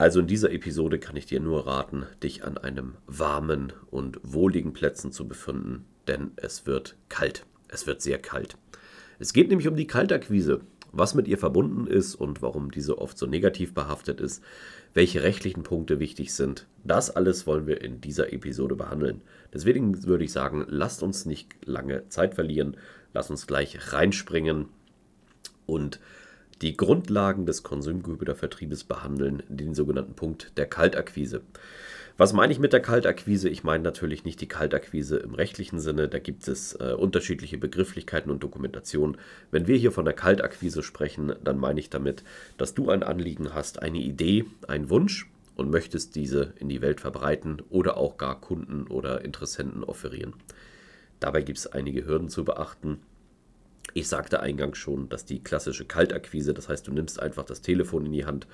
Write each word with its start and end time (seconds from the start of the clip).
Also 0.00 0.20
in 0.20 0.26
dieser 0.26 0.50
Episode 0.50 0.98
kann 0.98 1.14
ich 1.16 1.26
dir 1.26 1.40
nur 1.40 1.66
raten, 1.66 2.06
dich 2.22 2.42
an 2.42 2.56
einem 2.56 2.94
warmen 3.06 3.74
und 3.90 4.18
wohligen 4.22 4.72
Plätzen 4.72 5.12
zu 5.12 5.28
befinden, 5.28 5.84
denn 6.08 6.30
es 6.36 6.64
wird 6.64 6.96
kalt. 7.10 7.44
Es 7.68 7.86
wird 7.86 8.00
sehr 8.00 8.18
kalt. 8.18 8.56
Es 9.18 9.34
geht 9.34 9.50
nämlich 9.50 9.68
um 9.68 9.76
die 9.76 9.86
Kaltakquise, 9.86 10.62
was 10.90 11.14
mit 11.14 11.28
ihr 11.28 11.36
verbunden 11.36 11.86
ist 11.86 12.14
und 12.14 12.40
warum 12.40 12.70
diese 12.70 12.96
oft 12.96 13.18
so 13.18 13.26
negativ 13.26 13.74
behaftet 13.74 14.22
ist, 14.22 14.42
welche 14.94 15.22
rechtlichen 15.22 15.64
Punkte 15.64 16.00
wichtig 16.00 16.32
sind. 16.32 16.66
Das 16.82 17.14
alles 17.14 17.46
wollen 17.46 17.66
wir 17.66 17.82
in 17.82 18.00
dieser 18.00 18.32
Episode 18.32 18.76
behandeln. 18.76 19.20
Deswegen 19.52 20.06
würde 20.06 20.24
ich 20.24 20.32
sagen, 20.32 20.64
lasst 20.66 21.02
uns 21.02 21.26
nicht 21.26 21.54
lange 21.66 22.08
Zeit 22.08 22.36
verlieren, 22.36 22.78
lasst 23.12 23.30
uns 23.30 23.46
gleich 23.46 23.92
reinspringen 23.92 24.70
und 25.66 26.00
die 26.62 26.76
Grundlagen 26.76 27.46
des 27.46 27.62
Konsumgütervertriebes 27.62 28.84
behandeln, 28.84 29.42
den 29.48 29.74
sogenannten 29.74 30.14
Punkt 30.14 30.52
der 30.56 30.66
Kaltakquise. 30.66 31.42
Was 32.16 32.34
meine 32.34 32.52
ich 32.52 32.58
mit 32.58 32.74
der 32.74 32.80
Kaltakquise? 32.80 33.48
Ich 33.48 33.64
meine 33.64 33.82
natürlich 33.82 34.24
nicht 34.24 34.42
die 34.42 34.46
Kaltakquise 34.46 35.16
im 35.16 35.32
rechtlichen 35.34 35.80
Sinne, 35.80 36.06
da 36.06 36.18
gibt 36.18 36.46
es 36.48 36.74
äh, 36.74 36.92
unterschiedliche 36.92 37.56
Begrifflichkeiten 37.56 38.30
und 38.30 38.42
Dokumentationen. 38.42 39.16
Wenn 39.50 39.66
wir 39.66 39.76
hier 39.76 39.90
von 39.90 40.04
der 40.04 40.12
Kaltakquise 40.12 40.82
sprechen, 40.82 41.32
dann 41.42 41.58
meine 41.58 41.80
ich 41.80 41.88
damit, 41.88 42.22
dass 42.58 42.74
du 42.74 42.90
ein 42.90 43.02
Anliegen 43.02 43.54
hast, 43.54 43.80
eine 43.80 43.98
Idee, 43.98 44.44
einen 44.68 44.90
Wunsch 44.90 45.30
und 45.56 45.70
möchtest 45.70 46.14
diese 46.14 46.52
in 46.58 46.68
die 46.68 46.82
Welt 46.82 47.00
verbreiten 47.00 47.62
oder 47.70 47.96
auch 47.96 48.18
gar 48.18 48.38
Kunden 48.38 48.86
oder 48.86 49.24
Interessenten 49.24 49.82
offerieren. 49.82 50.34
Dabei 51.20 51.40
gibt 51.42 51.58
es 51.58 51.66
einige 51.66 52.06
Hürden 52.06 52.28
zu 52.28 52.44
beachten. 52.44 52.98
Ich 53.92 54.08
sagte 54.08 54.40
eingangs 54.40 54.78
schon, 54.78 55.08
dass 55.08 55.24
die 55.24 55.42
klassische 55.42 55.84
Kaltakquise, 55.84 56.54
das 56.54 56.68
heißt, 56.68 56.86
du 56.86 56.92
nimmst 56.92 57.20
einfach 57.20 57.44
das 57.44 57.60
Telefon 57.60 58.06
in 58.06 58.12
die 58.12 58.24
Hand 58.24 58.46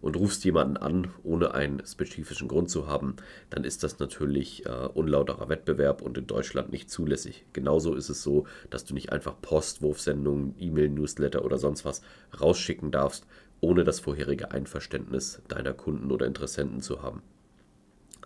und 0.00 0.16
rufst 0.16 0.44
jemanden 0.44 0.76
an, 0.76 1.08
ohne 1.22 1.54
einen 1.54 1.84
spezifischen 1.84 2.46
Grund 2.46 2.70
zu 2.70 2.86
haben, 2.86 3.16
dann 3.50 3.64
ist 3.64 3.82
das 3.82 3.98
natürlich 3.98 4.66
äh, 4.66 4.68
unlauterer 4.68 5.48
Wettbewerb 5.48 6.02
und 6.02 6.18
in 6.18 6.26
Deutschland 6.26 6.70
nicht 6.70 6.90
zulässig. 6.90 7.44
Genauso 7.52 7.94
ist 7.94 8.08
es 8.08 8.22
so, 8.22 8.46
dass 8.70 8.84
du 8.84 8.94
nicht 8.94 9.10
einfach 9.12 9.40
Post, 9.40 9.82
Wurfsendungen, 9.82 10.54
E-Mail, 10.58 10.90
Newsletter 10.90 11.44
oder 11.44 11.58
sonst 11.58 11.84
was 11.84 12.02
rausschicken 12.40 12.90
darfst, 12.90 13.26
ohne 13.60 13.82
das 13.82 14.00
vorherige 14.00 14.50
Einverständnis 14.50 15.42
deiner 15.48 15.72
Kunden 15.72 16.12
oder 16.12 16.26
Interessenten 16.26 16.82
zu 16.82 17.02
haben. 17.02 17.22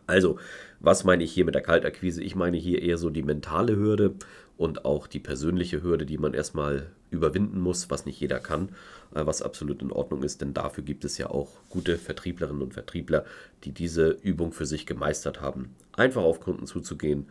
Also, 0.09 0.39
was 0.81 1.05
meine 1.05 1.23
ich 1.23 1.33
hier 1.33 1.45
mit 1.45 1.55
der 1.55 1.63
Kaltakquise? 1.63 2.23
Ich 2.23 2.35
meine 2.35 2.57
hier 2.57 2.81
eher 2.81 2.97
so 2.97 3.11
die 3.11 3.23
mentale 3.23 3.77
Hürde 3.77 4.15
und 4.57 4.87
auch 4.87 5.07
die 5.07 5.21
persönliche 5.21 5.83
Hürde, 5.83 6.07
die 6.07 6.17
man 6.17 6.33
erstmal 6.33 6.91
überwinden 7.11 7.61
muss, 7.61 7.91
was 7.91 8.07
nicht 8.07 8.19
jeder 8.19 8.41
kann, 8.41 8.71
äh, 9.15 9.27
was 9.27 9.43
absolut 9.43 9.83
in 9.83 9.93
Ordnung 9.93 10.23
ist, 10.23 10.41
denn 10.41 10.55
dafür 10.55 10.83
gibt 10.83 11.05
es 11.05 11.19
ja 11.19 11.29
auch 11.29 11.61
gute 11.69 11.99
Vertrieblerinnen 11.99 12.63
und 12.63 12.73
Vertriebler, 12.73 13.27
die 13.65 13.73
diese 13.73 14.09
Übung 14.23 14.53
für 14.53 14.65
sich 14.65 14.87
gemeistert 14.87 15.43
haben. 15.43 15.75
Einfach 15.93 16.23
auf 16.23 16.41
Kunden 16.41 16.67
zuzugehen 16.67 17.29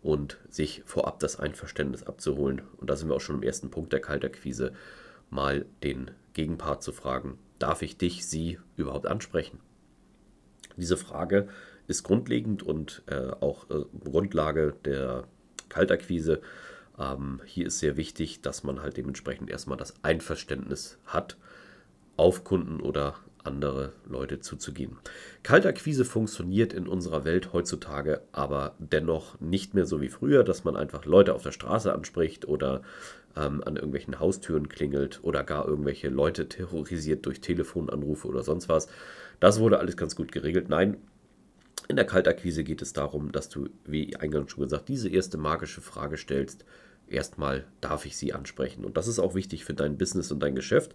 und 0.00 0.38
sich 0.48 0.82
vorab 0.86 1.18
das 1.18 1.40
Einverständnis 1.40 2.04
abzuholen. 2.04 2.62
Und 2.76 2.88
da 2.88 2.94
sind 2.94 3.08
wir 3.08 3.16
auch 3.16 3.20
schon 3.20 3.36
im 3.36 3.42
ersten 3.42 3.70
Punkt 3.70 3.92
der 3.92 4.00
Kaltakquise, 4.00 4.72
mal 5.30 5.66
den 5.82 6.12
Gegenpart 6.34 6.84
zu 6.84 6.92
fragen, 6.92 7.36
darf 7.58 7.82
ich 7.82 7.96
dich, 7.96 8.26
sie 8.26 8.60
überhaupt 8.76 9.08
ansprechen? 9.08 9.58
Diese 10.76 10.96
Frage 10.96 11.48
ist 11.92 12.02
grundlegend 12.02 12.62
und 12.62 13.02
äh, 13.06 13.30
auch 13.40 13.70
äh, 13.70 13.84
Grundlage 14.02 14.74
der 14.84 15.24
Kaltakquise. 15.68 16.40
Ähm, 16.98 17.40
hier 17.44 17.66
ist 17.66 17.78
sehr 17.78 17.96
wichtig, 17.96 18.40
dass 18.42 18.64
man 18.64 18.82
halt 18.82 18.96
dementsprechend 18.96 19.50
erstmal 19.50 19.78
das 19.78 19.94
Einverständnis 20.02 20.98
hat, 21.06 21.36
auf 22.16 22.44
Kunden 22.44 22.80
oder 22.80 23.14
andere 23.44 23.92
Leute 24.08 24.40
zuzugehen. 24.40 24.96
Kaltakquise 25.42 26.04
funktioniert 26.04 26.72
in 26.72 26.86
unserer 26.86 27.24
Welt 27.24 27.52
heutzutage 27.52 28.22
aber 28.32 28.74
dennoch 28.78 29.40
nicht 29.40 29.74
mehr 29.74 29.86
so 29.86 30.00
wie 30.00 30.08
früher, 30.08 30.44
dass 30.44 30.64
man 30.64 30.76
einfach 30.76 31.04
Leute 31.04 31.34
auf 31.34 31.42
der 31.42 31.52
Straße 31.52 31.92
anspricht 31.92 32.46
oder 32.46 32.82
ähm, 33.36 33.62
an 33.64 33.76
irgendwelchen 33.76 34.20
Haustüren 34.20 34.68
klingelt 34.68 35.20
oder 35.22 35.42
gar 35.42 35.66
irgendwelche 35.66 36.08
Leute 36.08 36.48
terrorisiert 36.48 37.26
durch 37.26 37.40
Telefonanrufe 37.40 38.28
oder 38.28 38.42
sonst 38.42 38.68
was. 38.68 38.88
Das 39.40 39.58
wurde 39.58 39.78
alles 39.80 39.96
ganz 39.96 40.14
gut 40.14 40.30
geregelt. 40.30 40.68
Nein, 40.68 40.98
in 41.88 41.96
der 41.96 42.04
Kaltakquise 42.04 42.64
geht 42.64 42.82
es 42.82 42.92
darum, 42.92 43.32
dass 43.32 43.48
du, 43.48 43.68
wie 43.84 44.16
eingangs 44.16 44.52
schon 44.52 44.64
gesagt, 44.64 44.88
diese 44.88 45.08
erste 45.08 45.38
magische 45.38 45.80
Frage 45.80 46.16
stellst. 46.16 46.64
Erstmal 47.08 47.64
darf 47.80 48.06
ich 48.06 48.16
sie 48.16 48.32
ansprechen. 48.32 48.84
Und 48.84 48.96
das 48.96 49.08
ist 49.08 49.18
auch 49.18 49.34
wichtig 49.34 49.64
für 49.64 49.74
dein 49.74 49.98
Business 49.98 50.30
und 50.32 50.40
dein 50.40 50.54
Geschäft. 50.54 50.94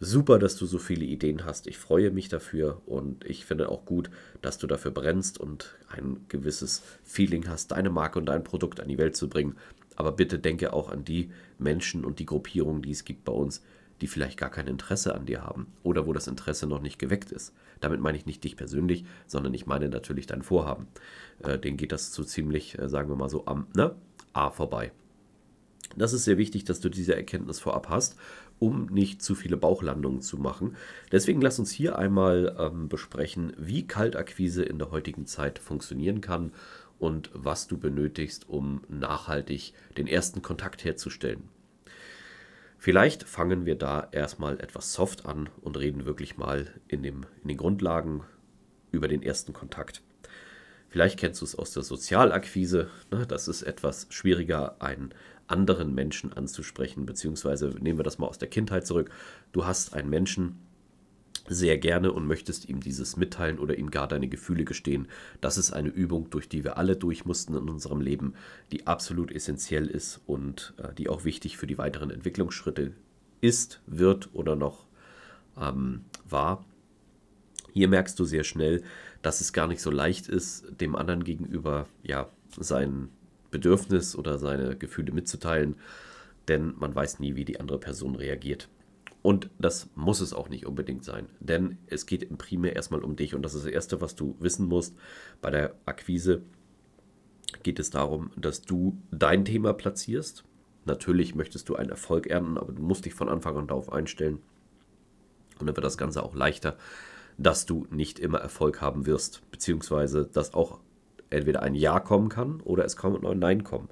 Super, 0.00 0.38
dass 0.38 0.56
du 0.56 0.66
so 0.66 0.78
viele 0.78 1.04
Ideen 1.04 1.44
hast. 1.44 1.66
Ich 1.66 1.78
freue 1.78 2.10
mich 2.10 2.28
dafür 2.28 2.82
und 2.86 3.24
ich 3.24 3.44
finde 3.44 3.68
auch 3.68 3.84
gut, 3.84 4.10
dass 4.40 4.58
du 4.58 4.66
dafür 4.66 4.90
brennst 4.90 5.38
und 5.38 5.76
ein 5.88 6.24
gewisses 6.28 6.82
Feeling 7.04 7.48
hast, 7.48 7.70
deine 7.70 7.90
Marke 7.90 8.18
und 8.18 8.26
dein 8.26 8.42
Produkt 8.42 8.80
an 8.80 8.88
die 8.88 8.98
Welt 8.98 9.14
zu 9.14 9.28
bringen. 9.28 9.56
Aber 9.94 10.12
bitte 10.12 10.38
denke 10.38 10.72
auch 10.72 10.90
an 10.90 11.04
die 11.04 11.30
Menschen 11.58 12.04
und 12.04 12.18
die 12.18 12.26
Gruppierungen, 12.26 12.82
die 12.82 12.90
es 12.90 13.04
gibt 13.04 13.24
bei 13.24 13.32
uns, 13.32 13.62
die 14.02 14.08
vielleicht 14.08 14.38
gar 14.38 14.50
kein 14.50 14.66
Interesse 14.66 15.14
an 15.14 15.26
dir 15.26 15.42
haben 15.42 15.68
oder 15.82 16.06
wo 16.06 16.12
das 16.12 16.26
Interesse 16.26 16.66
noch 16.66 16.82
nicht 16.82 16.98
geweckt 16.98 17.32
ist. 17.32 17.54
Damit 17.80 18.00
meine 18.00 18.18
ich 18.18 18.26
nicht 18.26 18.44
dich 18.44 18.56
persönlich, 18.56 19.04
sondern 19.26 19.54
ich 19.54 19.66
meine 19.66 19.88
natürlich 19.88 20.26
dein 20.26 20.42
Vorhaben. 20.42 20.88
Äh, 21.38 21.58
denen 21.58 21.76
geht 21.76 21.92
das 21.92 22.12
so 22.12 22.24
ziemlich, 22.24 22.78
äh, 22.78 22.88
sagen 22.88 23.08
wir 23.08 23.16
mal 23.16 23.30
so, 23.30 23.46
am 23.46 23.68
ne? 23.74 23.94
A 24.32 24.50
vorbei. 24.50 24.92
Das 25.96 26.12
ist 26.12 26.24
sehr 26.24 26.38
wichtig, 26.38 26.64
dass 26.64 26.80
du 26.80 26.88
diese 26.88 27.14
Erkenntnis 27.14 27.60
vorab 27.60 27.88
hast, 27.88 28.16
um 28.58 28.86
nicht 28.86 29.22
zu 29.22 29.34
viele 29.34 29.56
Bauchlandungen 29.56 30.22
zu 30.22 30.38
machen. 30.38 30.76
Deswegen 31.10 31.40
lass 31.40 31.58
uns 31.58 31.70
hier 31.70 31.98
einmal 31.98 32.56
ähm, 32.58 32.88
besprechen, 32.88 33.52
wie 33.58 33.86
Kaltakquise 33.86 34.62
in 34.62 34.78
der 34.78 34.90
heutigen 34.90 35.26
Zeit 35.26 35.58
funktionieren 35.58 36.20
kann 36.20 36.52
und 36.98 37.30
was 37.34 37.66
du 37.66 37.76
benötigst, 37.76 38.48
um 38.48 38.82
nachhaltig 38.88 39.74
den 39.96 40.06
ersten 40.06 40.40
Kontakt 40.40 40.84
herzustellen. 40.84 41.48
Vielleicht 42.82 43.22
fangen 43.22 43.64
wir 43.64 43.76
da 43.76 44.08
erstmal 44.10 44.58
etwas 44.58 44.92
soft 44.92 45.24
an 45.24 45.48
und 45.60 45.78
reden 45.78 46.04
wirklich 46.04 46.36
mal 46.36 46.66
in, 46.88 47.04
dem, 47.04 47.26
in 47.40 47.46
den 47.46 47.56
Grundlagen 47.56 48.24
über 48.90 49.06
den 49.06 49.22
ersten 49.22 49.52
Kontakt. 49.52 50.02
Vielleicht 50.88 51.16
kennst 51.16 51.40
du 51.40 51.44
es 51.44 51.54
aus 51.54 51.70
der 51.70 51.84
Sozialakquise. 51.84 52.90
Ne? 53.12 53.24
Das 53.24 53.46
ist 53.46 53.62
etwas 53.62 54.08
schwieriger, 54.10 54.82
einen 54.82 55.14
anderen 55.46 55.94
Menschen 55.94 56.32
anzusprechen, 56.32 57.06
beziehungsweise 57.06 57.68
nehmen 57.68 58.00
wir 58.00 58.04
das 58.04 58.18
mal 58.18 58.26
aus 58.26 58.38
der 58.38 58.48
Kindheit 58.48 58.84
zurück. 58.84 59.10
Du 59.52 59.64
hast 59.64 59.94
einen 59.94 60.10
Menschen, 60.10 60.58
sehr 61.48 61.78
gerne 61.78 62.12
und 62.12 62.26
möchtest 62.26 62.68
ihm 62.68 62.80
dieses 62.80 63.16
mitteilen 63.16 63.58
oder 63.58 63.76
ihm 63.76 63.90
gar 63.90 64.08
deine 64.08 64.28
Gefühle 64.28 64.64
gestehen. 64.64 65.08
Das 65.40 65.58
ist 65.58 65.72
eine 65.72 65.88
Übung, 65.88 66.30
durch 66.30 66.48
die 66.48 66.64
wir 66.64 66.76
alle 66.76 66.96
durch 66.96 67.24
mussten 67.24 67.56
in 67.56 67.68
unserem 67.68 68.00
Leben, 68.00 68.34
die 68.70 68.86
absolut 68.86 69.32
essentiell 69.32 69.86
ist 69.86 70.20
und 70.26 70.74
äh, 70.78 70.94
die 70.94 71.08
auch 71.08 71.24
wichtig 71.24 71.56
für 71.56 71.66
die 71.66 71.78
weiteren 71.78 72.10
Entwicklungsschritte 72.10 72.92
ist, 73.40 73.80
wird 73.86 74.30
oder 74.34 74.56
noch 74.56 74.86
ähm, 75.60 76.04
war. 76.28 76.64
Hier 77.72 77.88
merkst 77.88 78.18
du 78.18 78.24
sehr 78.24 78.44
schnell, 78.44 78.82
dass 79.22 79.40
es 79.40 79.52
gar 79.52 79.66
nicht 79.66 79.80
so 79.80 79.90
leicht 79.90 80.28
ist, 80.28 80.80
dem 80.80 80.94
anderen 80.94 81.24
gegenüber 81.24 81.86
ja 82.02 82.28
sein 82.58 83.08
Bedürfnis 83.50 84.14
oder 84.16 84.38
seine 84.38 84.76
Gefühle 84.76 85.12
mitzuteilen, 85.12 85.76
denn 86.48 86.74
man 86.78 86.94
weiß 86.94 87.20
nie, 87.20 87.34
wie 87.34 87.44
die 87.44 87.60
andere 87.60 87.78
Person 87.78 88.14
reagiert. 88.14 88.68
Und 89.22 89.50
das 89.58 89.88
muss 89.94 90.20
es 90.20 90.32
auch 90.32 90.48
nicht 90.48 90.66
unbedingt 90.66 91.04
sein, 91.04 91.28
denn 91.38 91.78
es 91.86 92.06
geht 92.06 92.24
im 92.24 92.38
Primär 92.38 92.74
erstmal 92.74 93.04
um 93.04 93.14
dich 93.14 93.36
und 93.36 93.42
das 93.42 93.54
ist 93.54 93.64
das 93.64 93.72
Erste, 93.72 94.00
was 94.00 94.16
du 94.16 94.36
wissen 94.40 94.66
musst. 94.66 94.96
Bei 95.40 95.50
der 95.50 95.74
Akquise 95.86 96.42
geht 97.62 97.78
es 97.78 97.90
darum, 97.90 98.30
dass 98.36 98.62
du 98.62 98.98
dein 99.12 99.44
Thema 99.44 99.74
platzierst. 99.74 100.44
Natürlich 100.86 101.36
möchtest 101.36 101.68
du 101.68 101.76
einen 101.76 101.90
Erfolg 101.90 102.26
ernten, 102.26 102.58
aber 102.58 102.72
du 102.72 102.82
musst 102.82 103.04
dich 103.04 103.14
von 103.14 103.28
Anfang 103.28 103.56
an 103.56 103.68
darauf 103.68 103.92
einstellen. 103.92 104.40
Und 105.60 105.68
dann 105.68 105.76
wird 105.76 105.86
das 105.86 105.98
Ganze 105.98 106.24
auch 106.24 106.34
leichter, 106.34 106.76
dass 107.38 107.64
du 107.64 107.86
nicht 107.90 108.18
immer 108.18 108.38
Erfolg 108.38 108.80
haben 108.80 109.06
wirst, 109.06 109.48
beziehungsweise 109.52 110.26
dass 110.26 110.54
auch 110.54 110.80
entweder 111.30 111.62
ein 111.62 111.76
Ja 111.76 112.00
kommen 112.00 112.28
kann 112.28 112.60
oder 112.60 112.84
es 112.84 112.96
kann 112.96 113.24
ein 113.24 113.38
Nein 113.38 113.62
kommen. 113.62 113.88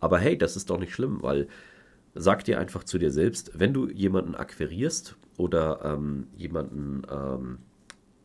Aber 0.00 0.18
hey, 0.18 0.38
das 0.38 0.56
ist 0.56 0.70
doch 0.70 0.78
nicht 0.78 0.94
schlimm, 0.94 1.18
weil 1.22 1.48
sag 2.14 2.44
dir 2.44 2.58
einfach 2.58 2.84
zu 2.84 2.98
dir 2.98 3.10
selbst, 3.10 3.52
wenn 3.58 3.72
du 3.72 3.88
jemanden 3.88 4.34
akquirierst 4.34 5.16
oder 5.36 5.80
ähm, 5.84 6.28
jemanden 6.36 7.02
ähm, 7.10 7.58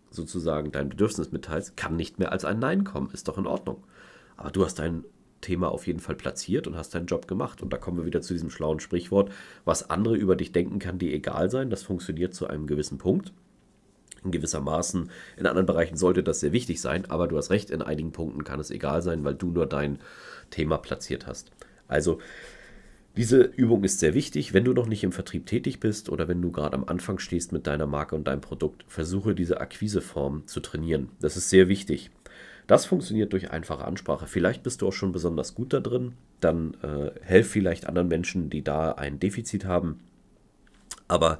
sozusagen 0.09 0.71
dein 0.71 0.89
Bedürfnis 0.89 1.31
mitteilst, 1.31 1.77
kann 1.77 1.95
nicht 1.95 2.19
mehr 2.19 2.31
als 2.31 2.45
ein 2.45 2.59
Nein 2.59 2.83
kommen. 2.83 3.09
Ist 3.11 3.27
doch 3.27 3.37
in 3.37 3.47
Ordnung. 3.47 3.83
Aber 4.35 4.51
du 4.51 4.65
hast 4.65 4.79
dein 4.79 5.03
Thema 5.41 5.69
auf 5.69 5.87
jeden 5.87 5.99
Fall 5.99 6.15
platziert 6.15 6.67
und 6.67 6.75
hast 6.75 6.95
deinen 6.95 7.05
Job 7.05 7.27
gemacht. 7.27 7.61
Und 7.61 7.71
da 7.71 7.77
kommen 7.77 7.97
wir 7.97 8.05
wieder 8.05 8.21
zu 8.21 8.33
diesem 8.33 8.49
schlauen 8.49 8.79
Sprichwort, 8.79 9.31
was 9.65 9.89
andere 9.89 10.15
über 10.15 10.35
dich 10.35 10.51
denken, 10.51 10.79
kann 10.79 10.99
dir 10.99 11.13
egal 11.13 11.49
sein. 11.49 11.69
Das 11.69 11.83
funktioniert 11.83 12.33
zu 12.33 12.47
einem 12.47 12.67
gewissen 12.67 12.97
Punkt. 12.97 13.33
In 14.23 14.31
gewissermaßen, 14.31 15.11
in 15.37 15.45
anderen 15.45 15.67
Bereichen 15.67 15.95
sollte 15.95 16.23
das 16.23 16.39
sehr 16.39 16.51
wichtig 16.51 16.81
sein, 16.81 17.05
aber 17.09 17.27
du 17.27 17.37
hast 17.37 17.51
recht, 17.51 17.69
in 17.69 17.83
einigen 17.83 18.11
Punkten 18.11 18.43
kann 18.43 18.59
es 18.59 18.71
egal 18.71 19.01
sein, 19.01 19.23
weil 19.23 19.35
du 19.35 19.51
nur 19.51 19.67
dein 19.67 19.99
Thema 20.49 20.79
platziert 20.79 21.27
hast. 21.27 21.51
Also 21.87 22.19
diese 23.17 23.41
Übung 23.41 23.83
ist 23.83 23.99
sehr 23.99 24.13
wichtig. 24.13 24.53
Wenn 24.53 24.63
du 24.63 24.73
noch 24.73 24.85
nicht 24.85 25.03
im 25.03 25.11
Vertrieb 25.11 25.45
tätig 25.47 25.79
bist 25.79 26.09
oder 26.09 26.27
wenn 26.27 26.41
du 26.41 26.51
gerade 26.51 26.77
am 26.77 26.85
Anfang 26.85 27.19
stehst 27.19 27.51
mit 27.51 27.67
deiner 27.67 27.87
Marke 27.87 28.15
und 28.15 28.27
deinem 28.27 28.41
Produkt, 28.41 28.85
versuche 28.87 29.35
diese 29.35 29.59
Akquiseform 29.59 30.45
zu 30.45 30.59
trainieren. 30.59 31.09
Das 31.19 31.35
ist 31.35 31.49
sehr 31.49 31.67
wichtig. 31.67 32.11
Das 32.67 32.85
funktioniert 32.85 33.33
durch 33.33 33.51
einfache 33.51 33.85
Ansprache. 33.85 34.27
Vielleicht 34.27 34.61
bist 34.61 34.81
du 34.81 34.87
auch 34.87 34.93
schon 34.93 35.11
besonders 35.11 35.55
gut 35.55 35.73
da 35.73 35.79
drin. 35.79 36.13
Dann 36.41 36.75
äh, 36.83 37.11
helf 37.21 37.49
vielleicht 37.49 37.87
anderen 37.87 38.09
Menschen, 38.09 38.49
die 38.49 38.63
da 38.63 38.91
ein 38.91 39.19
Defizit 39.19 39.65
haben. 39.65 39.99
Aber 41.07 41.39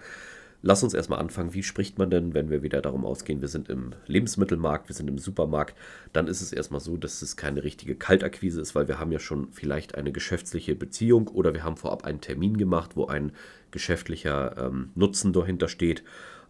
Lass 0.64 0.82
uns 0.82 0.96
erstmal 0.96 1.20
anfangen. 1.20 1.54
Wie 1.54 1.62
spricht 1.62 2.00
man 2.00 2.10
denn, 2.10 2.34
wenn 2.34 2.50
wir 2.50 2.64
wieder 2.64 2.82
darum 2.82 3.06
ausgehen, 3.06 3.42
wir 3.42 3.48
sind 3.48 3.70
im 3.70 3.94
Lebensmittelmarkt, 4.08 4.90
wir 4.90 4.96
sind 4.96 5.08
im 5.08 5.20
Supermarkt, 5.20 5.78
dann 6.14 6.28
ist 6.28 6.42
es 6.42 6.52
erstmal 6.52 6.82
so, 6.82 6.98
dass 6.98 7.22
es 7.22 7.38
keine 7.38 7.64
richtige 7.64 7.96
Kaltakquise 7.96 8.60
ist, 8.60 8.74
weil 8.74 8.88
wir 8.88 9.00
haben 9.00 9.12
ja 9.12 9.20
schon 9.20 9.50
vielleicht 9.52 9.96
eine 9.96 10.12
geschäftliche 10.12 10.76
Beziehung 10.76 11.28
oder 11.28 11.54
wir 11.54 11.64
haben 11.64 11.78
vorab 11.78 12.06
einen 12.06 12.22
Termin 12.22 12.58
gemacht, 12.58 12.96
wo 12.96 13.06
ein 13.06 13.34
geschäftlicher 13.70 14.58
ähm, 14.58 14.90
Nutzen 14.96 15.32
dahinter 15.32 15.68
steht. 15.68 16.04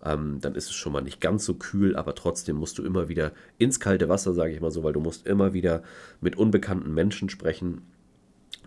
Ähm, 0.04 0.38
dann 0.40 0.56
ist 0.56 0.70
es 0.70 0.76
schon 0.76 0.94
mal 0.94 1.02
nicht 1.02 1.20
ganz 1.20 1.44
so 1.44 1.56
kühl, 1.56 1.96
aber 1.98 2.16
trotzdem 2.16 2.56
musst 2.56 2.78
du 2.78 2.84
immer 2.84 3.10
wieder 3.10 3.34
ins 3.58 3.80
kalte 3.80 4.08
Wasser, 4.08 4.34
sage 4.34 4.54
ich 4.54 4.62
mal 4.62 4.72
so, 4.72 4.84
weil 4.84 4.94
du 4.94 5.02
musst 5.02 5.28
immer 5.28 5.52
wieder 5.54 5.84
mit 6.22 6.38
unbekannten 6.38 6.94
Menschen 6.94 7.30
sprechen. 7.30 7.82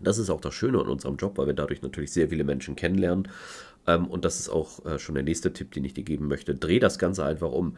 Das 0.02 0.18
ist 0.18 0.30
auch 0.30 0.40
das 0.40 0.54
Schöne 0.54 0.80
an 0.80 0.88
unserem 0.88 1.16
Job, 1.16 1.38
weil 1.38 1.46
wir 1.46 1.54
dadurch 1.54 1.82
natürlich 1.82 2.12
sehr 2.12 2.28
viele 2.28 2.44
Menschen 2.44 2.74
kennenlernen 2.74 3.28
und 3.86 4.24
das 4.24 4.40
ist 4.40 4.48
auch 4.48 4.84
äh, 4.84 4.98
schon 4.98 5.14
der 5.14 5.24
nächste 5.24 5.52
Tipp, 5.52 5.72
den 5.72 5.84
ich 5.84 5.94
dir 5.94 6.04
geben 6.04 6.28
möchte. 6.28 6.54
Dreh 6.54 6.78
das 6.78 6.98
Ganze 6.98 7.24
einfach 7.24 7.50
um. 7.52 7.76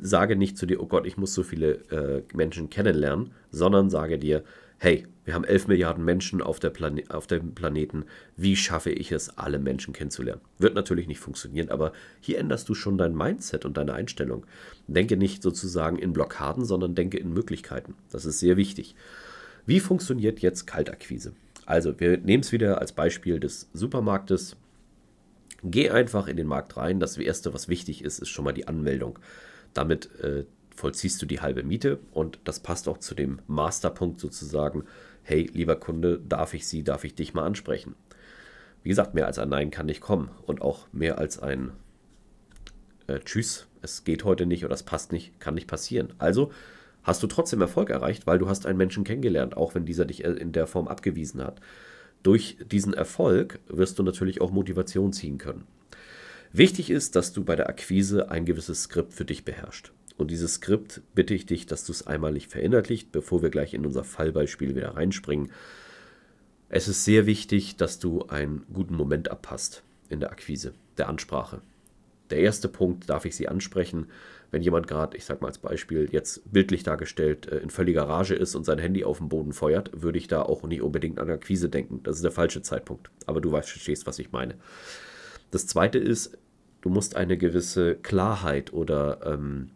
Sage 0.00 0.36
nicht 0.36 0.56
zu 0.56 0.66
dir, 0.66 0.82
oh 0.82 0.86
Gott, 0.86 1.06
ich 1.06 1.16
muss 1.16 1.34
so 1.34 1.42
viele 1.42 1.74
äh, 1.90 2.22
Menschen 2.34 2.70
kennenlernen, 2.70 3.32
sondern 3.50 3.90
sage 3.90 4.18
dir, 4.18 4.44
hey, 4.78 5.06
wir 5.24 5.34
haben 5.34 5.44
11 5.44 5.68
Milliarden 5.68 6.04
Menschen 6.04 6.40
auf, 6.40 6.60
Plane 6.60 7.02
auf 7.08 7.26
dem 7.26 7.54
Planeten. 7.54 8.04
Wie 8.36 8.56
schaffe 8.56 8.90
ich 8.90 9.12
es, 9.12 9.36
alle 9.36 9.58
Menschen 9.58 9.92
kennenzulernen? 9.92 10.40
Wird 10.58 10.74
natürlich 10.74 11.06
nicht 11.06 11.20
funktionieren, 11.20 11.68
aber 11.68 11.92
hier 12.20 12.38
änderst 12.38 12.68
du 12.68 12.74
schon 12.74 12.96
dein 12.96 13.14
Mindset 13.14 13.64
und 13.66 13.76
deine 13.76 13.92
Einstellung. 13.92 14.46
Denke 14.86 15.16
nicht 15.16 15.42
sozusagen 15.42 15.98
in 15.98 16.12
Blockaden, 16.12 16.64
sondern 16.64 16.94
denke 16.94 17.18
in 17.18 17.34
Möglichkeiten. 17.34 17.94
Das 18.10 18.24
ist 18.24 18.38
sehr 18.38 18.56
wichtig. 18.56 18.94
Wie 19.66 19.80
funktioniert 19.80 20.40
jetzt 20.40 20.66
Kaltakquise? 20.66 21.32
Also, 21.66 22.00
wir 22.00 22.16
nehmen 22.16 22.42
es 22.42 22.52
wieder 22.52 22.80
als 22.80 22.92
Beispiel 22.92 23.38
des 23.38 23.68
Supermarktes. 23.74 24.56
Geh 25.62 25.90
einfach 25.90 26.28
in 26.28 26.36
den 26.36 26.46
Markt 26.46 26.76
rein. 26.76 27.00
Das 27.00 27.16
Erste, 27.16 27.52
was 27.52 27.68
wichtig 27.68 28.04
ist, 28.04 28.20
ist 28.20 28.28
schon 28.28 28.44
mal 28.44 28.52
die 28.52 28.68
Anmeldung. 28.68 29.18
Damit 29.74 30.14
äh, 30.20 30.44
vollziehst 30.74 31.20
du 31.20 31.26
die 31.26 31.40
halbe 31.40 31.64
Miete 31.64 31.98
und 32.12 32.38
das 32.44 32.60
passt 32.60 32.88
auch 32.88 32.98
zu 32.98 33.14
dem 33.14 33.40
Masterpunkt 33.46 34.20
sozusagen. 34.20 34.84
Hey, 35.22 35.50
lieber 35.52 35.76
Kunde, 35.76 36.20
darf 36.20 36.54
ich 36.54 36.66
Sie, 36.66 36.84
darf 36.84 37.04
ich 37.04 37.14
dich 37.14 37.34
mal 37.34 37.44
ansprechen? 37.44 37.96
Wie 38.82 38.88
gesagt, 38.88 39.14
mehr 39.14 39.26
als 39.26 39.38
ein 39.38 39.48
Nein 39.48 39.70
kann 39.70 39.86
nicht 39.86 40.00
kommen 40.00 40.30
und 40.46 40.62
auch 40.62 40.86
mehr 40.92 41.18
als 41.18 41.40
ein 41.40 41.72
äh, 43.08 43.18
Tschüss, 43.18 43.66
es 43.82 44.04
geht 44.04 44.24
heute 44.24 44.46
nicht 44.46 44.64
oder 44.64 44.74
es 44.74 44.84
passt 44.84 45.12
nicht, 45.12 45.40
kann 45.40 45.54
nicht 45.54 45.66
passieren. 45.66 46.14
Also 46.18 46.52
hast 47.02 47.22
du 47.22 47.26
trotzdem 47.26 47.60
Erfolg 47.60 47.90
erreicht, 47.90 48.26
weil 48.26 48.38
du 48.38 48.48
hast 48.48 48.66
einen 48.66 48.78
Menschen 48.78 49.04
kennengelernt, 49.04 49.56
auch 49.56 49.74
wenn 49.74 49.84
dieser 49.84 50.04
dich 50.04 50.24
äh, 50.24 50.30
in 50.30 50.52
der 50.52 50.66
Form 50.66 50.86
abgewiesen 50.88 51.42
hat. 51.42 51.60
Durch 52.22 52.56
diesen 52.70 52.94
Erfolg 52.94 53.60
wirst 53.68 53.98
du 53.98 54.02
natürlich 54.02 54.40
auch 54.40 54.50
Motivation 54.50 55.12
ziehen 55.12 55.38
können. 55.38 55.66
Wichtig 56.52 56.90
ist, 56.90 57.14
dass 57.14 57.32
du 57.32 57.44
bei 57.44 57.56
der 57.56 57.68
Akquise 57.68 58.30
ein 58.30 58.44
gewisses 58.44 58.84
Skript 58.84 59.12
für 59.12 59.24
dich 59.24 59.44
beherrschst. 59.44 59.92
Und 60.16 60.30
dieses 60.30 60.54
Skript 60.54 61.02
bitte 61.14 61.34
ich 61.34 61.46
dich, 61.46 61.66
dass 61.66 61.84
du 61.84 61.92
es 61.92 62.06
einmalig 62.06 62.48
verinnerlicht, 62.48 63.12
bevor 63.12 63.42
wir 63.42 63.50
gleich 63.50 63.74
in 63.74 63.86
unser 63.86 64.02
Fallbeispiel 64.02 64.74
wieder 64.74 64.96
reinspringen. 64.96 65.52
Es 66.68 66.88
ist 66.88 67.04
sehr 67.04 67.26
wichtig, 67.26 67.76
dass 67.76 67.98
du 67.98 68.26
einen 68.26 68.66
guten 68.72 68.96
Moment 68.96 69.30
abpasst 69.30 69.84
in 70.08 70.20
der 70.20 70.30
Akquise, 70.32 70.74
der 70.96 71.08
Ansprache. 71.08 71.60
Der 72.30 72.40
erste 72.40 72.68
Punkt, 72.68 73.08
darf 73.08 73.24
ich 73.24 73.36
Sie 73.36 73.48
ansprechen, 73.48 74.06
wenn 74.50 74.62
jemand 74.62 74.86
gerade, 74.86 75.16
ich 75.16 75.24
sage 75.24 75.40
mal 75.40 75.48
als 75.48 75.58
Beispiel, 75.58 76.08
jetzt 76.10 76.52
bildlich 76.52 76.82
dargestellt, 76.82 77.46
äh, 77.48 77.58
in 77.58 77.70
völliger 77.70 78.04
Rage 78.04 78.34
ist 78.34 78.54
und 78.54 78.64
sein 78.64 78.78
Handy 78.78 79.04
auf 79.04 79.18
den 79.18 79.28
Boden 79.28 79.52
feuert, 79.52 79.90
würde 79.94 80.18
ich 80.18 80.28
da 80.28 80.42
auch 80.42 80.62
nicht 80.62 80.82
unbedingt 80.82 81.18
an 81.18 81.30
Akquise 81.30 81.68
denken. 81.68 82.00
Das 82.02 82.16
ist 82.16 82.24
der 82.24 82.32
falsche 82.32 82.62
Zeitpunkt. 82.62 83.10
Aber 83.26 83.40
du 83.40 83.52
weißt, 83.52 83.68
verstehst, 83.68 84.06
was 84.06 84.18
ich 84.18 84.32
meine. 84.32 84.54
Das 85.50 85.66
zweite 85.66 85.98
ist, 85.98 86.38
du 86.80 86.88
musst 86.88 87.16
eine 87.16 87.36
gewisse 87.36 87.94
Klarheit 87.96 88.72
oder 88.72 89.20
ähm, 89.24 89.70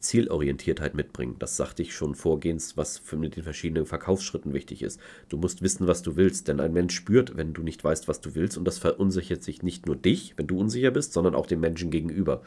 Zielorientiertheit 0.00 0.94
mitbringen. 0.94 1.36
Das 1.38 1.56
sagte 1.56 1.82
ich 1.82 1.94
schon 1.94 2.14
vorgehends, 2.14 2.76
was 2.76 2.98
für 2.98 3.16
mit 3.16 3.36
den 3.36 3.44
verschiedenen 3.44 3.86
Verkaufsschritten 3.86 4.54
wichtig 4.54 4.82
ist. 4.82 4.98
Du 5.28 5.36
musst 5.36 5.62
wissen, 5.62 5.86
was 5.86 6.02
du 6.02 6.16
willst, 6.16 6.48
denn 6.48 6.58
ein 6.58 6.72
Mensch 6.72 6.94
spürt, 6.94 7.36
wenn 7.36 7.52
du 7.52 7.62
nicht 7.62 7.84
weißt, 7.84 8.08
was 8.08 8.20
du 8.20 8.34
willst, 8.34 8.56
und 8.56 8.64
das 8.64 8.78
verunsichert 8.78 9.42
sich 9.42 9.62
nicht 9.62 9.86
nur 9.86 9.96
dich, 9.96 10.34
wenn 10.36 10.46
du 10.46 10.58
unsicher 10.58 10.90
bist, 10.90 11.12
sondern 11.12 11.34
auch 11.34 11.46
dem 11.46 11.60
Menschen 11.60 11.90
gegenüber. 11.90 12.42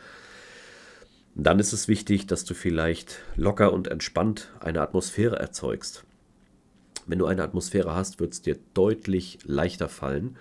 Dann 1.35 1.59
ist 1.59 1.73
es 1.73 1.87
wichtig, 1.87 2.27
dass 2.27 2.43
du 2.43 2.53
vielleicht 2.53 3.19
locker 3.35 3.71
und 3.71 3.87
entspannt 3.87 4.51
eine 4.59 4.81
Atmosphäre 4.81 5.37
erzeugst. 5.37 6.03
Wenn 7.05 7.19
du 7.19 7.25
eine 7.25 7.43
Atmosphäre 7.43 7.95
hast, 7.95 8.19
wird 8.19 8.33
es 8.33 8.41
dir 8.41 8.57
deutlich 8.73 9.39
leichter 9.43 9.89
fallen, 9.89 10.37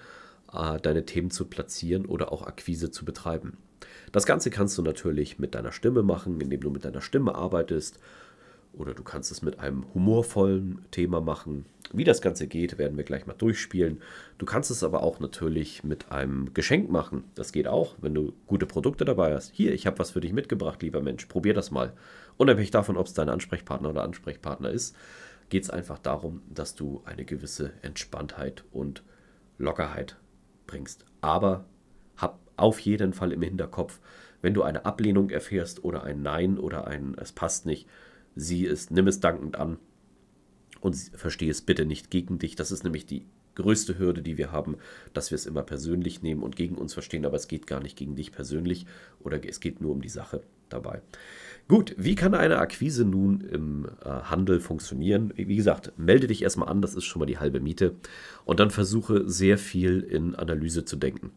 äh, 0.52 0.78
deine 0.80 1.04
Themen 1.04 1.30
zu 1.30 1.46
platzieren 1.46 2.06
oder 2.06 2.32
auch 2.32 2.46
Akquise 2.46 2.90
zu 2.90 3.04
betreiben. 3.04 3.56
Das 4.12 4.26
Ganze 4.26 4.50
kannst 4.50 4.76
du 4.78 4.82
natürlich 4.82 5.38
mit 5.38 5.54
deiner 5.54 5.72
Stimme 5.72 6.02
machen, 6.02 6.40
indem 6.40 6.60
du 6.60 6.70
mit 6.70 6.84
deiner 6.84 7.00
Stimme 7.00 7.34
arbeitest 7.34 7.98
oder 8.72 8.94
du 8.94 9.02
kannst 9.02 9.30
es 9.30 9.42
mit 9.42 9.60
einem 9.60 9.84
humorvollen 9.94 10.84
Thema 10.90 11.20
machen. 11.20 11.66
Wie 11.92 12.04
das 12.04 12.22
Ganze 12.22 12.46
geht, 12.46 12.78
werden 12.78 12.96
wir 12.96 13.04
gleich 13.04 13.26
mal 13.26 13.34
durchspielen. 13.34 14.00
Du 14.38 14.46
kannst 14.46 14.70
es 14.70 14.82
aber 14.82 15.02
auch 15.02 15.20
natürlich 15.20 15.84
mit 15.84 16.10
einem 16.10 16.54
Geschenk 16.54 16.90
machen. 16.90 17.24
Das 17.34 17.52
geht 17.52 17.68
auch, 17.68 17.96
wenn 18.00 18.14
du 18.14 18.32
gute 18.46 18.66
Produkte 18.66 19.04
dabei 19.04 19.34
hast. 19.34 19.52
Hier, 19.52 19.74
ich 19.74 19.86
habe 19.86 19.98
was 19.98 20.12
für 20.12 20.20
dich 20.20 20.32
mitgebracht, 20.32 20.80
lieber 20.80 21.02
Mensch. 21.02 21.26
Probier 21.26 21.52
das 21.52 21.70
mal. 21.70 21.92
Unabhängig 22.38 22.70
davon, 22.70 22.96
ob 22.96 23.06
es 23.06 23.14
dein 23.14 23.28
Ansprechpartner 23.28 23.90
oder 23.90 24.04
Ansprechpartner 24.04 24.70
ist, 24.70 24.96
geht 25.50 25.64
es 25.64 25.70
einfach 25.70 25.98
darum, 25.98 26.40
dass 26.48 26.74
du 26.74 27.02
eine 27.04 27.26
gewisse 27.26 27.72
Entspanntheit 27.82 28.64
und 28.72 29.02
Lockerheit 29.58 30.16
bringst. 30.66 31.04
Aber 31.20 31.66
hab 32.22 32.40
auf 32.56 32.78
jeden 32.80 33.12
Fall 33.12 33.32
im 33.32 33.42
Hinterkopf, 33.42 34.00
wenn 34.40 34.54
du 34.54 34.62
eine 34.62 34.84
Ablehnung 34.84 35.30
erfährst 35.30 35.84
oder 35.84 36.04
ein 36.04 36.22
Nein 36.22 36.58
oder 36.58 36.86
ein 36.86 37.14
Es 37.18 37.32
passt 37.32 37.66
nicht, 37.66 37.88
sieh 38.34 38.66
es, 38.66 38.90
nimm 38.90 39.06
es 39.06 39.20
dankend 39.20 39.56
an 39.56 39.78
und 40.80 40.96
verstehe 40.96 41.50
es 41.50 41.62
bitte 41.62 41.84
nicht 41.84 42.10
gegen 42.10 42.38
dich. 42.38 42.56
Das 42.56 42.72
ist 42.72 42.84
nämlich 42.84 43.06
die 43.06 43.24
größte 43.54 43.98
Hürde, 43.98 44.22
die 44.22 44.38
wir 44.38 44.50
haben, 44.50 44.76
dass 45.12 45.30
wir 45.30 45.36
es 45.36 45.46
immer 45.46 45.62
persönlich 45.62 46.22
nehmen 46.22 46.42
und 46.42 46.56
gegen 46.56 46.76
uns 46.76 46.94
verstehen, 46.94 47.26
aber 47.26 47.36
es 47.36 47.48
geht 47.48 47.66
gar 47.66 47.80
nicht 47.80 47.96
gegen 47.96 48.16
dich 48.16 48.32
persönlich 48.32 48.86
oder 49.20 49.44
es 49.46 49.60
geht 49.60 49.80
nur 49.80 49.92
um 49.92 50.00
die 50.00 50.08
Sache 50.08 50.42
dabei. 50.68 51.02
Gut, 51.68 51.94
wie 51.96 52.14
kann 52.14 52.34
eine 52.34 52.58
Akquise 52.58 53.04
nun 53.04 53.40
im 53.42 53.86
äh, 54.04 54.08
Handel 54.08 54.58
funktionieren? 54.60 55.32
Wie 55.36 55.56
gesagt, 55.56 55.92
melde 55.96 56.26
dich 56.26 56.42
erstmal 56.42 56.68
an, 56.68 56.82
das 56.82 56.94
ist 56.94 57.04
schon 57.04 57.20
mal 57.20 57.26
die 57.26 57.38
halbe 57.38 57.60
Miete 57.60 57.94
und 58.44 58.58
dann 58.58 58.70
versuche 58.70 59.28
sehr 59.28 59.58
viel 59.58 60.00
in 60.00 60.34
Analyse 60.34 60.84
zu 60.84 60.96
denken. 60.96 61.30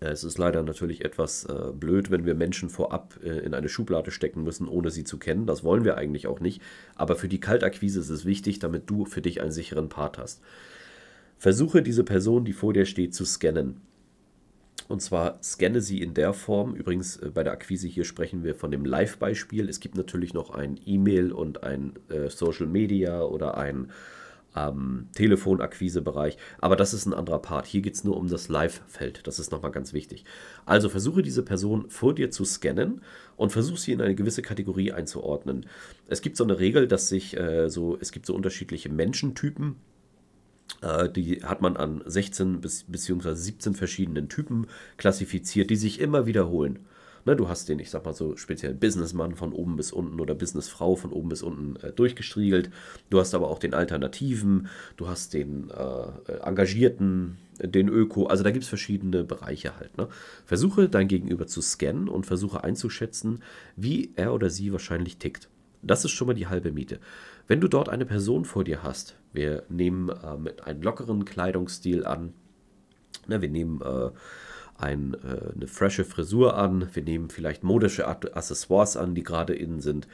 Es 0.00 0.22
ist 0.22 0.38
leider 0.38 0.62
natürlich 0.62 1.04
etwas 1.04 1.44
äh, 1.44 1.72
blöd, 1.72 2.10
wenn 2.10 2.24
wir 2.24 2.34
Menschen 2.34 2.70
vorab 2.70 3.18
äh, 3.24 3.38
in 3.40 3.52
eine 3.52 3.68
Schublade 3.68 4.12
stecken 4.12 4.44
müssen, 4.44 4.68
ohne 4.68 4.90
sie 4.90 5.02
zu 5.02 5.18
kennen. 5.18 5.46
Das 5.46 5.64
wollen 5.64 5.84
wir 5.84 5.96
eigentlich 5.96 6.28
auch 6.28 6.38
nicht. 6.38 6.62
Aber 6.94 7.16
für 7.16 7.28
die 7.28 7.40
Kaltakquise 7.40 7.98
ist 7.98 8.10
es 8.10 8.24
wichtig, 8.24 8.60
damit 8.60 8.88
du 8.88 9.04
für 9.06 9.22
dich 9.22 9.40
einen 9.40 9.50
sicheren 9.50 9.88
Part 9.88 10.18
hast. 10.18 10.40
Versuche 11.36 11.82
diese 11.82 12.04
Person, 12.04 12.44
die 12.44 12.52
vor 12.52 12.72
dir 12.72 12.84
steht, 12.84 13.14
zu 13.14 13.24
scannen. 13.24 13.80
Und 14.86 15.02
zwar 15.02 15.42
scanne 15.42 15.80
sie 15.80 16.00
in 16.00 16.14
der 16.14 16.32
Form, 16.32 16.74
übrigens 16.74 17.16
äh, 17.16 17.30
bei 17.34 17.42
der 17.42 17.52
Akquise 17.52 17.88
hier 17.88 18.04
sprechen 18.04 18.44
wir 18.44 18.54
von 18.54 18.70
dem 18.70 18.84
Live-Beispiel. 18.84 19.68
Es 19.68 19.80
gibt 19.80 19.96
natürlich 19.96 20.32
noch 20.32 20.50
ein 20.50 20.78
E-Mail 20.86 21.32
und 21.32 21.64
ein 21.64 21.94
äh, 22.08 22.30
Social 22.30 22.66
Media 22.66 23.22
oder 23.22 23.58
ein 23.58 23.90
ähm, 24.56 25.08
Telefonakquisebereich. 25.14 26.36
Aber 26.60 26.76
das 26.76 26.94
ist 26.94 27.06
ein 27.06 27.14
anderer 27.14 27.40
Part. 27.40 27.66
Hier 27.66 27.80
geht 27.80 27.94
es 27.94 28.04
nur 28.04 28.16
um 28.16 28.28
das 28.28 28.48
Live-Feld. 28.48 29.26
Das 29.26 29.38
ist 29.38 29.52
nochmal 29.52 29.70
ganz 29.70 29.92
wichtig. 29.92 30.24
Also 30.66 30.88
versuche 30.88 31.22
diese 31.22 31.42
Person 31.42 31.88
vor 31.90 32.14
dir 32.14 32.30
zu 32.30 32.44
scannen 32.44 33.02
und 33.36 33.52
versuche 33.52 33.78
sie 33.78 33.92
in 33.92 34.00
eine 34.00 34.14
gewisse 34.14 34.42
Kategorie 34.42 34.92
einzuordnen. 34.92 35.66
Es 36.08 36.22
gibt 36.22 36.36
so 36.36 36.44
eine 36.44 36.58
Regel, 36.58 36.88
dass 36.88 37.08
sich 37.08 37.36
äh, 37.36 37.68
so, 37.68 37.96
es 38.00 38.12
gibt 38.12 38.26
so 38.26 38.34
unterschiedliche 38.34 38.88
Menschentypen. 38.88 39.76
Äh, 40.82 41.08
die 41.08 41.42
hat 41.44 41.60
man 41.60 41.76
an 41.76 42.02
16 42.04 42.60
bis, 42.60 42.84
bzw. 42.84 43.34
17 43.34 43.74
verschiedenen 43.74 44.28
Typen 44.28 44.66
klassifiziert, 44.96 45.70
die 45.70 45.76
sich 45.76 46.00
immer 46.00 46.26
wiederholen. 46.26 46.80
Ne, 47.28 47.36
du 47.36 47.46
hast 47.46 47.68
den, 47.68 47.78
ich 47.78 47.90
sag 47.90 48.06
mal 48.06 48.14
so, 48.14 48.38
speziellen 48.38 48.78
Businessmann 48.78 49.34
von 49.34 49.52
oben 49.52 49.76
bis 49.76 49.92
unten 49.92 50.18
oder 50.18 50.34
Businessfrau 50.34 50.96
von 50.96 51.12
oben 51.12 51.28
bis 51.28 51.42
unten 51.42 51.76
äh, 51.84 51.92
durchgestriegelt. 51.92 52.70
Du 53.10 53.20
hast 53.20 53.34
aber 53.34 53.50
auch 53.50 53.58
den 53.58 53.74
Alternativen, 53.74 54.68
du 54.96 55.08
hast 55.08 55.34
den 55.34 55.68
äh, 55.68 56.32
Engagierten, 56.42 57.36
den 57.60 57.90
Öko. 57.90 58.28
Also 58.28 58.44
da 58.44 58.50
gibt 58.50 58.62
es 58.62 58.70
verschiedene 58.70 59.24
Bereiche 59.24 59.76
halt. 59.76 59.98
Ne? 59.98 60.08
Versuche 60.46 60.88
dein 60.88 61.06
Gegenüber 61.06 61.46
zu 61.46 61.60
scannen 61.60 62.08
und 62.08 62.24
versuche 62.24 62.64
einzuschätzen, 62.64 63.42
wie 63.76 64.10
er 64.16 64.32
oder 64.32 64.48
sie 64.48 64.72
wahrscheinlich 64.72 65.18
tickt. 65.18 65.50
Das 65.82 66.06
ist 66.06 66.12
schon 66.12 66.28
mal 66.28 66.34
die 66.34 66.46
halbe 66.46 66.72
Miete. 66.72 66.98
Wenn 67.46 67.60
du 67.60 67.68
dort 67.68 67.90
eine 67.90 68.06
Person 68.06 68.46
vor 68.46 68.64
dir 68.64 68.82
hast, 68.82 69.16
wir 69.34 69.64
nehmen 69.68 70.08
äh, 70.08 70.62
einen 70.62 70.80
lockeren 70.80 71.26
Kleidungsstil 71.26 72.06
an, 72.06 72.32
ne, 73.26 73.42
wir 73.42 73.50
nehmen 73.50 73.82
äh, 73.82 74.12
ein, 74.78 75.14
äh, 75.14 75.52
eine 75.54 75.66
frische 75.66 76.04
Frisur 76.04 76.56
an, 76.56 76.88
wir 76.92 77.02
nehmen 77.02 77.30
vielleicht 77.30 77.64
modische 77.64 78.06
Accessoires 78.06 78.96
an, 78.96 79.14
die 79.14 79.22
gerade 79.22 79.54
innen 79.54 79.80
sind, 79.80 80.08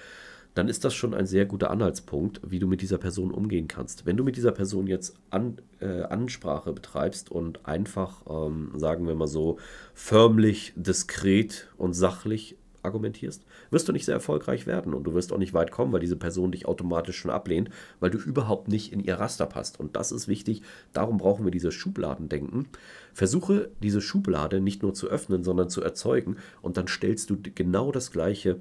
dann 0.55 0.69
ist 0.69 0.85
das 0.85 0.95
schon 0.95 1.15
ein 1.15 1.27
sehr 1.27 1.47
guter 1.47 1.71
Anhaltspunkt, 1.71 2.41
wie 2.47 2.61
du 2.61 2.67
mit 2.67 2.81
dieser 2.81 2.99
Person 2.99 3.33
umgehen 3.33 3.69
kannst. 3.69 4.07
Wenn 4.07 4.17
du 4.17 4.25
mit 4.25 4.37
dieser 4.37 4.53
Person 4.53 4.87
jetzt 4.87 5.17
an, 5.31 5.57
äh, 5.81 6.03
Ansprache 6.03 6.73
betreibst 6.73 7.31
und 7.31 7.67
einfach, 7.67 8.23
ähm, 8.29 8.71
sagen 8.77 9.07
wir 9.07 9.17
mal 9.17 9.27
so, 9.27 9.59
förmlich, 9.95 10.73
diskret 10.77 11.69
und 11.77 11.95
sachlich 11.95 12.57
argumentierst, 12.85 13.45
wirst 13.71 13.89
du 13.89 13.93
nicht 13.93 14.05
sehr 14.05 14.15
erfolgreich 14.15 14.67
werden 14.67 14.95
und 14.95 15.05
du 15.05 15.15
wirst 15.15 15.33
auch 15.33 15.39
nicht 15.39 15.55
weit 15.55 15.71
kommen, 15.71 15.93
weil 15.93 16.01
diese 16.01 16.17
Person 16.17 16.53
dich 16.53 16.67
automatisch 16.67 17.19
schon 17.19 17.31
ablehnt, 17.31 17.71
weil 18.01 18.11
du 18.11 18.19
überhaupt 18.19 18.69
nicht 18.69 18.93
in 18.93 19.01
ihr 19.01 19.15
Raster 19.15 19.47
passt. 19.47 19.81
Und 19.81 19.97
das 19.97 20.13
ist 20.13 20.29
wichtig, 20.29 20.63
darum 20.93 21.19
brauchen 21.19 21.45
wir 21.45 21.51
dieses 21.51 21.75
Schubladendenken. 21.75 22.69
Versuche 23.13 23.71
diese 23.83 24.01
Schublade 24.01 24.61
nicht 24.61 24.83
nur 24.83 24.95
zu 24.95 25.09
öffnen, 25.09 25.45
sondern 25.45 25.71
zu 25.71 25.83
erzeugen 25.83 26.37
und 26.63 26.77
dann 26.77 26.89
stellst 26.89 27.31
du 27.31 27.37
genau 27.55 27.93
das 27.93 28.11
gleiche, 28.11 28.61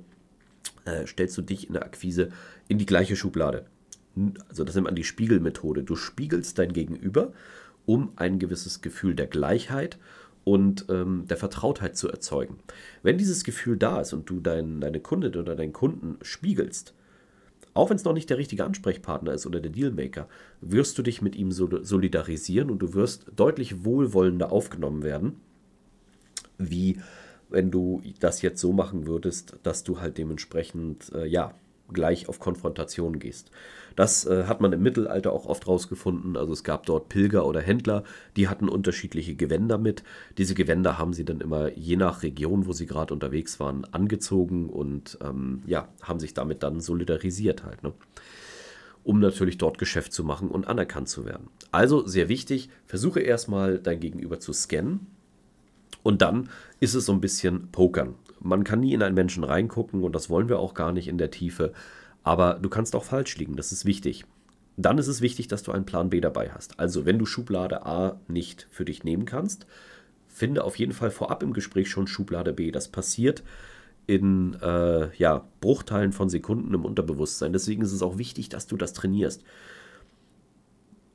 äh, 0.85 1.07
stellst 1.07 1.37
du 1.37 1.41
dich 1.41 1.67
in 1.67 1.73
der 1.73 1.83
Akquise 1.83 2.31
in 2.67 2.77
die 2.77 2.85
gleiche 2.85 3.15
Schublade. 3.15 3.65
Also 4.47 4.63
das 4.63 4.75
nennt 4.75 4.85
man 4.85 4.95
die 4.95 5.03
Spiegelmethode. 5.03 5.83
Du 5.83 5.95
spiegelst 5.95 6.59
dein 6.59 6.71
Gegenüber, 6.73 7.33
um 7.85 8.13
ein 8.15 8.39
gewisses 8.39 8.81
Gefühl 8.81 9.15
der 9.15 9.27
Gleichheit 9.27 9.97
und 10.43 10.85
ähm, 10.89 11.25
der 11.29 11.37
Vertrautheit 11.37 11.95
zu 11.97 12.09
erzeugen. 12.09 12.57
Wenn 13.01 13.17
dieses 13.17 13.43
Gefühl 13.43 13.77
da 13.77 14.01
ist 14.01 14.13
und 14.13 14.29
du 14.29 14.39
dein, 14.39 14.81
deine 14.81 14.99
Kundin 14.99 15.35
oder 15.35 15.55
deinen 15.55 15.73
Kunden 15.73 16.17
spiegelst, 16.21 16.93
auch 17.73 17.89
wenn 17.89 17.97
es 17.97 18.03
noch 18.03 18.13
nicht 18.13 18.29
der 18.29 18.37
richtige 18.37 18.65
Ansprechpartner 18.65 19.33
ist 19.33 19.47
oder 19.47 19.59
der 19.59 19.71
Dealmaker, 19.71 20.27
wirst 20.61 20.97
du 20.97 21.01
dich 21.01 21.21
mit 21.21 21.35
ihm 21.35 21.51
solidarisieren 21.51 22.69
und 22.69 22.79
du 22.79 22.93
wirst 22.93 23.25
deutlich 23.35 23.83
wohlwollender 23.83 24.51
aufgenommen 24.51 25.03
werden, 25.03 25.39
wie 26.57 26.99
wenn 27.49 27.71
du 27.71 28.01
das 28.19 28.41
jetzt 28.41 28.61
so 28.61 28.73
machen 28.73 29.07
würdest, 29.07 29.57
dass 29.63 29.83
du 29.83 30.01
halt 30.01 30.17
dementsprechend, 30.17 31.11
äh, 31.13 31.25
ja, 31.25 31.53
gleich 31.93 32.27
auf 32.27 32.39
Konfrontation 32.39 33.19
gehst. 33.19 33.51
Das 33.95 34.25
äh, 34.25 34.45
hat 34.45 34.59
man 34.61 34.73
im 34.73 34.81
Mittelalter 34.81 35.31
auch 35.31 35.45
oft 35.45 35.67
rausgefunden. 35.67 36.35
Also 36.35 36.53
es 36.53 36.63
gab 36.63 36.85
dort 36.85 37.09
Pilger 37.09 37.45
oder 37.45 37.61
Händler, 37.61 38.03
die 38.35 38.47
hatten 38.47 38.67
unterschiedliche 38.67 39.35
Gewänder 39.35 39.77
mit. 39.77 40.03
Diese 40.37 40.55
Gewänder 40.55 40.97
haben 40.97 41.13
sie 41.13 41.25
dann 41.25 41.41
immer 41.41 41.71
je 41.77 41.95
nach 41.95 42.23
Region, 42.23 42.65
wo 42.65 42.73
sie 42.73 42.87
gerade 42.87 43.13
unterwegs 43.13 43.59
waren, 43.59 43.85
angezogen 43.91 44.69
und 44.69 45.17
ähm, 45.23 45.61
ja, 45.67 45.87
haben 46.01 46.19
sich 46.19 46.33
damit 46.33 46.63
dann 46.63 46.79
solidarisiert 46.81 47.63
halt. 47.63 47.83
Ne? 47.83 47.93
um 49.03 49.19
natürlich 49.19 49.57
dort 49.57 49.77
Geschäft 49.77 50.13
zu 50.13 50.23
machen 50.23 50.49
und 50.49 50.67
anerkannt 50.67 51.09
zu 51.09 51.25
werden. 51.25 51.49
Also 51.71 52.07
sehr 52.07 52.29
wichtig, 52.29 52.69
versuche 52.85 53.19
erstmal 53.19 53.77
dein 53.79 53.99
Gegenüber 53.99 54.39
zu 54.39 54.53
scannen 54.53 55.07
und 56.03 56.21
dann 56.21 56.49
ist 56.79 56.93
es 56.93 57.05
so 57.05 57.13
ein 57.13 57.21
bisschen 57.21 57.69
Pokern. 57.71 58.15
Man 58.43 58.63
kann 58.63 58.81
nie 58.81 58.93
in 58.93 59.01
einen 59.01 59.15
Menschen 59.15 59.43
reingucken 59.43 60.03
und 60.03 60.13
das 60.13 60.29
wollen 60.29 60.49
wir 60.49 60.59
auch 60.59 60.73
gar 60.73 60.91
nicht 60.91 61.07
in 61.07 61.17
der 61.17 61.31
Tiefe. 61.31 61.73
Aber 62.23 62.55
du 62.55 62.69
kannst 62.69 62.95
auch 62.95 63.03
falsch 63.03 63.37
liegen, 63.37 63.55
das 63.55 63.71
ist 63.71 63.85
wichtig. 63.85 64.25
Dann 64.77 64.97
ist 64.97 65.07
es 65.07 65.21
wichtig, 65.21 65.47
dass 65.47 65.63
du 65.63 65.71
einen 65.71 65.85
Plan 65.85 66.09
B 66.09 66.19
dabei 66.19 66.49
hast. 66.51 66.79
Also, 66.79 67.05
wenn 67.05 67.19
du 67.19 67.25
Schublade 67.25 67.85
A 67.85 68.19
nicht 68.27 68.67
für 68.71 68.85
dich 68.85 69.03
nehmen 69.03 69.25
kannst, 69.25 69.67
finde 70.27 70.63
auf 70.63 70.77
jeden 70.77 70.93
Fall 70.93 71.11
vorab 71.11 71.43
im 71.43 71.53
Gespräch 71.53 71.89
schon 71.89 72.07
Schublade 72.07 72.53
B. 72.53 72.71
Das 72.71 72.87
passiert 72.87 73.43
in 74.07 74.55
äh, 74.61 75.15
ja, 75.15 75.45
Bruchteilen 75.61 76.11
von 76.11 76.29
Sekunden 76.29 76.73
im 76.73 76.85
Unterbewusstsein. 76.85 77.53
Deswegen 77.53 77.83
ist 77.83 77.93
es 77.93 78.01
auch 78.01 78.17
wichtig, 78.17 78.49
dass 78.49 78.67
du 78.67 78.75
das 78.75 78.93
trainierst. 78.93 79.43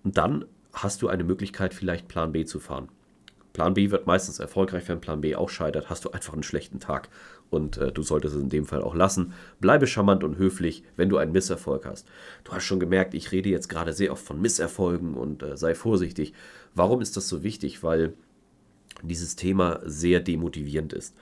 Und 0.05 0.17
dann 0.17 0.45
hast 0.73 1.03
du 1.03 1.09
eine 1.09 1.25
Möglichkeit, 1.25 1.75
vielleicht 1.75 2.09
Plan 2.09 2.33
B 2.33 2.45
zu 2.45 2.61
fahren. 2.61 2.89
Plan 3.59 3.75
B 3.75 3.91
wird 3.91 4.07
meistens 4.07 4.39
erfolgreich, 4.39 4.89
wenn 4.89 5.01
Plan 5.01 5.21
B 5.21 5.35
auch 5.35 5.49
scheitert, 5.49 5.91
hast 5.91 6.05
du 6.05 6.13
einfach 6.13 6.33
einen 6.33 6.45
schlechten 6.45 6.79
Tag. 6.79 7.09
Und 7.51 7.77
äh, 7.77 7.91
du 7.91 8.05
solltest 8.05 8.37
es 8.37 8.41
in 8.41 8.51
dem 8.51 8.67
Fall 8.67 8.83
auch 8.83 8.95
lassen. 8.95 9.33
Bleibe 9.59 9.89
charmant 9.89 10.23
und 10.23 10.39
höflich, 10.39 10.85
wenn 10.95 11.09
du 11.09 11.17
einen 11.17 11.33
Misserfolg 11.33 11.85
hast. 11.85 12.07
Du 12.45 12.53
hast 12.53 12.63
schon 12.63 12.79
gemerkt, 12.79 13.15
ich 13.15 13.33
rede 13.33 13.49
jetzt 13.49 13.69
gerade 13.69 13.93
sehr 13.93 14.13
oft 14.13 14.25
von 14.25 14.41
Misserfolgen 14.41 15.15
und 15.15 15.43
äh, 15.43 15.57
sei 15.57 15.75
vorsichtig. 15.75 16.35
Warum 16.77 17.01
ist 17.01 17.17
das 17.17 17.27
so 17.27 17.43
wichtig? 17.43 17.83
Weil 17.83 18.13
dieses 19.03 19.35
Thema 19.35 19.81
sehr 19.85 20.21
demotivierend 20.21 20.93
ist. 20.93 21.17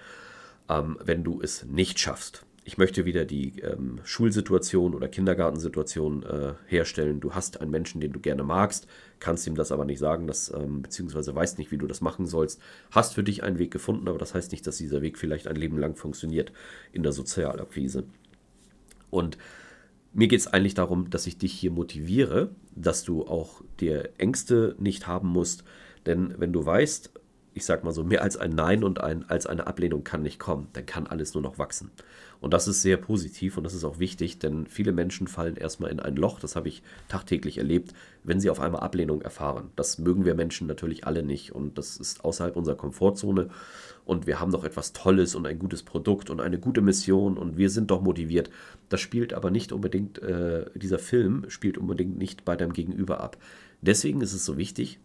Ähm, 0.69 0.99
wenn 1.03 1.25
du 1.25 1.41
es 1.41 1.65
nicht 1.65 1.99
schaffst, 1.99 2.45
ich 2.67 2.79
möchte 2.79 3.05
wieder 3.05 3.25
die 3.25 3.61
ähm, 3.61 4.01
Schulsituation 4.03 4.97
oder 4.97 5.07
Kindergartensituation 5.07 6.25
äh, 6.25 6.55
herstellen. 6.67 7.21
Du 7.21 7.33
hast 7.33 7.61
einen 7.61 7.71
Menschen, 7.71 8.01
den 8.01 8.11
du 8.11 8.19
gerne 8.19 8.43
magst, 8.43 8.89
kannst 9.21 9.47
ihm 9.47 9.55
das 9.55 9.71
aber 9.71 9.85
nicht 9.85 10.01
sagen, 10.01 10.27
dass, 10.27 10.53
ähm, 10.53 10.83
beziehungsweise 10.83 11.33
weißt 11.33 11.59
nicht, 11.59 11.71
wie 11.71 11.79
du 11.79 11.87
das 11.87 12.01
machen 12.01 12.27
sollst. 12.27 12.61
Hast 12.91 13.15
für 13.15 13.23
dich 13.23 13.45
einen 13.45 13.61
Weg 13.61 13.71
gefunden, 13.71 14.09
aber 14.09 14.19
das 14.19 14.35
heißt 14.35 14.51
nicht, 14.51 14.67
dass 14.67 14.79
dieser 14.79 15.01
Weg 15.01 15.17
vielleicht 15.17 15.47
ein 15.47 15.55
Leben 15.55 15.79
lang 15.79 15.95
funktioniert 15.95 16.51
in 16.93 17.05
der 17.05 17.13
Sozialakquise. 17.13 18.03
Und 19.11 19.39
mir 20.13 20.27
geht 20.27 20.41
es 20.41 20.49
eigentlich 20.49 20.75
darum, 20.75 21.09
dass 21.09 21.29
ich 21.29 21.39
dich 21.39 21.53
hier 21.53 21.71
motiviere, 21.71 22.51
dass 22.75 23.05
du 23.05 23.29
auch 23.29 23.63
dir 23.79 24.11
Ängste 24.19 24.75
nicht 24.81 25.07
haben 25.07 25.29
musst. 25.29 25.63
Denn 26.05 26.35
wenn 26.39 26.53
du 26.53 26.67
weißt, 26.67 27.13
ich 27.57 27.65
sag 27.65 27.85
mal 27.85 27.93
so, 27.93 28.05
mehr 28.05 28.23
als 28.23 28.37
ein 28.37 28.51
Nein 28.51 28.85
und 28.85 29.01
ein, 29.01 29.25
als 29.31 29.47
eine 29.47 29.67
Ablehnung 29.67 30.05
kann 30.05 30.23
nicht 30.23 30.39
kommen, 30.39 30.69
dann 30.75 30.85
kann 30.85 31.07
alles 31.07 31.33
nur 31.33 31.43
noch 31.43 31.59
wachsen. 31.59 31.91
Und 32.39 32.53
das 32.53 32.69
ist 32.69 32.83
sehr 32.83 32.99
positiv 32.99 33.57
und 33.57 33.65
das 33.65 33.73
ist 33.73 33.83
auch 33.83 33.99
wichtig, 33.99 34.39
denn 34.39 34.67
viele 34.67 34.93
Menschen 34.93 35.27
fallen 35.27 35.57
erstmal 35.57 35.91
in 35.91 35.99
ein 35.99 36.17
Loch, 36.17 36.39
das 36.39 36.55
habe 36.55 36.69
ich 36.69 36.83
tagtäglich 37.09 37.57
erlebt, 37.57 37.95
wenn 38.25 38.41
sie 38.41 38.51
auf 38.51 38.61
einmal 38.61 38.83
Ablehnung 38.83 39.23
erfahren. 39.23 39.71
Das 39.75 39.97
mögen 39.97 40.27
wir 40.27 40.35
Menschen 40.35 40.67
natürlich 40.67 41.07
alle 41.07 41.23
nicht 41.23 41.53
und 41.53 41.79
das 41.79 41.97
ist 41.97 42.27
außerhalb 42.27 42.57
unserer 42.57 42.77
Komfortzone 42.77 43.49
und 44.05 44.27
wir 44.27 44.39
haben 44.39 44.53
doch 44.53 44.65
etwas 44.65 44.93
Tolles 44.93 45.35
und 45.35 45.47
ein 45.47 45.59
gutes 45.59 45.83
Produkt 45.83 46.29
und 46.29 46.43
eine 46.43 46.59
gute 46.59 46.83
Mission 46.83 47.39
und 47.39 47.57
wir 47.57 47.71
sind 47.71 47.91
doch 47.91 48.03
motiviert. 48.03 48.51
Das 48.91 49.01
spielt 49.01 49.33
aber 49.33 49.51
nicht 49.51 49.73
unbedingt, 49.73 50.19
äh, 50.19 50.67
dieser 50.75 50.99
Film 50.99 51.47
spielt 51.49 51.79
unbedingt 51.79 52.19
nicht 52.19 52.45
bei 52.45 52.55
deinem 52.55 52.75
Gegenüber 52.75 53.21
ab. 53.21 53.39
Deswegen 53.81 54.21
ist 54.21 54.35
es 54.35 54.45
so 54.45 54.59
wichtig, 54.59 54.99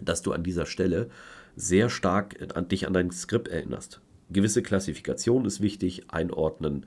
dass 0.00 0.22
du 0.22 0.30
an 0.30 0.44
dieser 0.44 0.66
Stelle 0.66 1.10
sehr 1.58 1.90
stark 1.90 2.36
an 2.54 2.68
dich 2.68 2.86
an 2.86 2.92
dein 2.92 3.10
Skript 3.10 3.48
erinnerst. 3.48 4.00
Gewisse 4.30 4.62
Klassifikation 4.62 5.44
ist 5.44 5.60
wichtig, 5.60 6.04
einordnen 6.08 6.86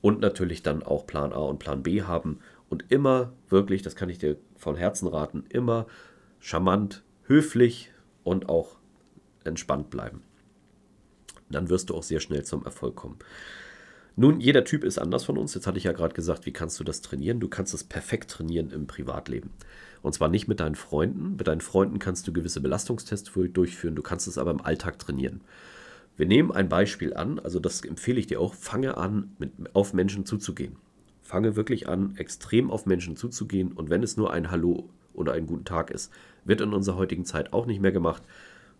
und 0.00 0.20
natürlich 0.20 0.62
dann 0.62 0.82
auch 0.82 1.06
Plan 1.06 1.32
A 1.32 1.38
und 1.38 1.58
Plan 1.58 1.82
B 1.82 2.02
haben 2.02 2.40
und 2.68 2.90
immer 2.90 3.32
wirklich, 3.48 3.82
das 3.82 3.94
kann 3.94 4.08
ich 4.08 4.18
dir 4.18 4.36
von 4.56 4.76
Herzen 4.76 5.06
raten, 5.06 5.44
immer 5.48 5.86
charmant, 6.40 7.04
höflich 7.24 7.92
und 8.24 8.48
auch 8.48 8.76
entspannt 9.44 9.90
bleiben. 9.90 10.22
Dann 11.50 11.68
wirst 11.68 11.90
du 11.90 11.94
auch 11.94 12.02
sehr 12.02 12.20
schnell 12.20 12.44
zum 12.44 12.64
Erfolg 12.64 12.96
kommen. 12.96 13.18
Nun, 14.20 14.40
jeder 14.40 14.64
Typ 14.64 14.82
ist 14.82 14.98
anders 14.98 15.24
von 15.24 15.38
uns. 15.38 15.54
Jetzt 15.54 15.68
hatte 15.68 15.78
ich 15.78 15.84
ja 15.84 15.92
gerade 15.92 16.12
gesagt, 16.12 16.44
wie 16.44 16.52
kannst 16.52 16.80
du 16.80 16.82
das 16.82 17.02
trainieren? 17.02 17.38
Du 17.38 17.46
kannst 17.46 17.72
es 17.72 17.84
perfekt 17.84 18.32
trainieren 18.32 18.72
im 18.72 18.88
Privatleben. 18.88 19.50
Und 20.02 20.12
zwar 20.12 20.28
nicht 20.28 20.48
mit 20.48 20.58
deinen 20.58 20.74
Freunden. 20.74 21.36
Mit 21.36 21.46
deinen 21.46 21.60
Freunden 21.60 22.00
kannst 22.00 22.26
du 22.26 22.32
gewisse 22.32 22.60
Belastungstests 22.60 23.30
durchführen. 23.52 23.94
Du 23.94 24.02
kannst 24.02 24.26
es 24.26 24.36
aber 24.36 24.50
im 24.50 24.60
Alltag 24.60 24.98
trainieren. 24.98 25.42
Wir 26.16 26.26
nehmen 26.26 26.50
ein 26.50 26.68
Beispiel 26.68 27.14
an, 27.14 27.38
also 27.38 27.60
das 27.60 27.84
empfehle 27.84 28.18
ich 28.18 28.26
dir 28.26 28.40
auch. 28.40 28.54
Fange 28.54 28.96
an, 28.96 29.36
mit, 29.38 29.52
auf 29.72 29.94
Menschen 29.94 30.26
zuzugehen. 30.26 30.74
Fange 31.22 31.54
wirklich 31.54 31.88
an, 31.88 32.16
extrem 32.16 32.72
auf 32.72 32.86
Menschen 32.86 33.14
zuzugehen. 33.14 33.70
Und 33.70 33.88
wenn 33.88 34.02
es 34.02 34.16
nur 34.16 34.32
ein 34.32 34.50
Hallo 34.50 34.90
oder 35.14 35.34
einen 35.34 35.46
guten 35.46 35.64
Tag 35.64 35.92
ist, 35.92 36.10
wird 36.44 36.60
in 36.60 36.72
unserer 36.72 36.96
heutigen 36.96 37.24
Zeit 37.24 37.52
auch 37.52 37.66
nicht 37.66 37.80
mehr 37.80 37.92
gemacht 37.92 38.24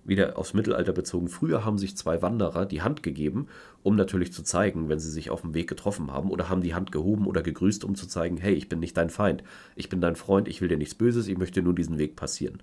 wieder 0.09 0.39
aufs 0.39 0.55
Mittelalter 0.55 0.93
bezogen. 0.93 1.29
Früher 1.29 1.65
haben 1.65 1.79
sich 1.79 1.97
zwei 1.97 2.23
Wanderer 2.23 2.67
die 2.67 2.83
Hand 2.83 3.03
gegeben, 3.03 3.47
um 3.83 3.95
natürlich 3.95 4.33
zu 4.33 4.43
zeigen, 4.43 4.89
wenn 4.89 4.99
sie 4.99 5.11
sich 5.11 5.31
auf 5.31 5.43
dem 5.43 5.55
Weg 5.55 5.69
getroffen 5.69 6.11
haben, 6.11 6.31
oder 6.31 6.49
haben 6.49 6.63
die 6.63 6.75
Hand 6.75 6.91
gehoben 6.91 7.27
oder 7.27 7.43
gegrüßt, 7.43 7.85
um 7.85 7.95
zu 7.95 8.07
zeigen, 8.07 8.39
hey, 8.39 8.55
ich 8.55 8.69
bin 8.69 8.81
nicht 8.81 8.97
dein 8.97 9.11
Feind, 9.11 9.45
ich 9.77 9.89
bin 9.89 10.01
dein 10.01 10.17
Freund, 10.17 10.49
ich 10.49 10.61
will 10.61 10.69
dir 10.69 10.79
nichts 10.79 10.95
Böses, 10.95 11.29
ich 11.29 11.39
möchte 11.39 11.63
nur 11.63 11.75
diesen 11.75 11.99
Weg 11.99 12.17
passieren. 12.17 12.63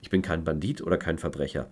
Ich 0.00 0.10
bin 0.10 0.22
kein 0.22 0.44
Bandit 0.44 0.82
oder 0.82 0.96
kein 0.96 1.18
Verbrecher. 1.18 1.68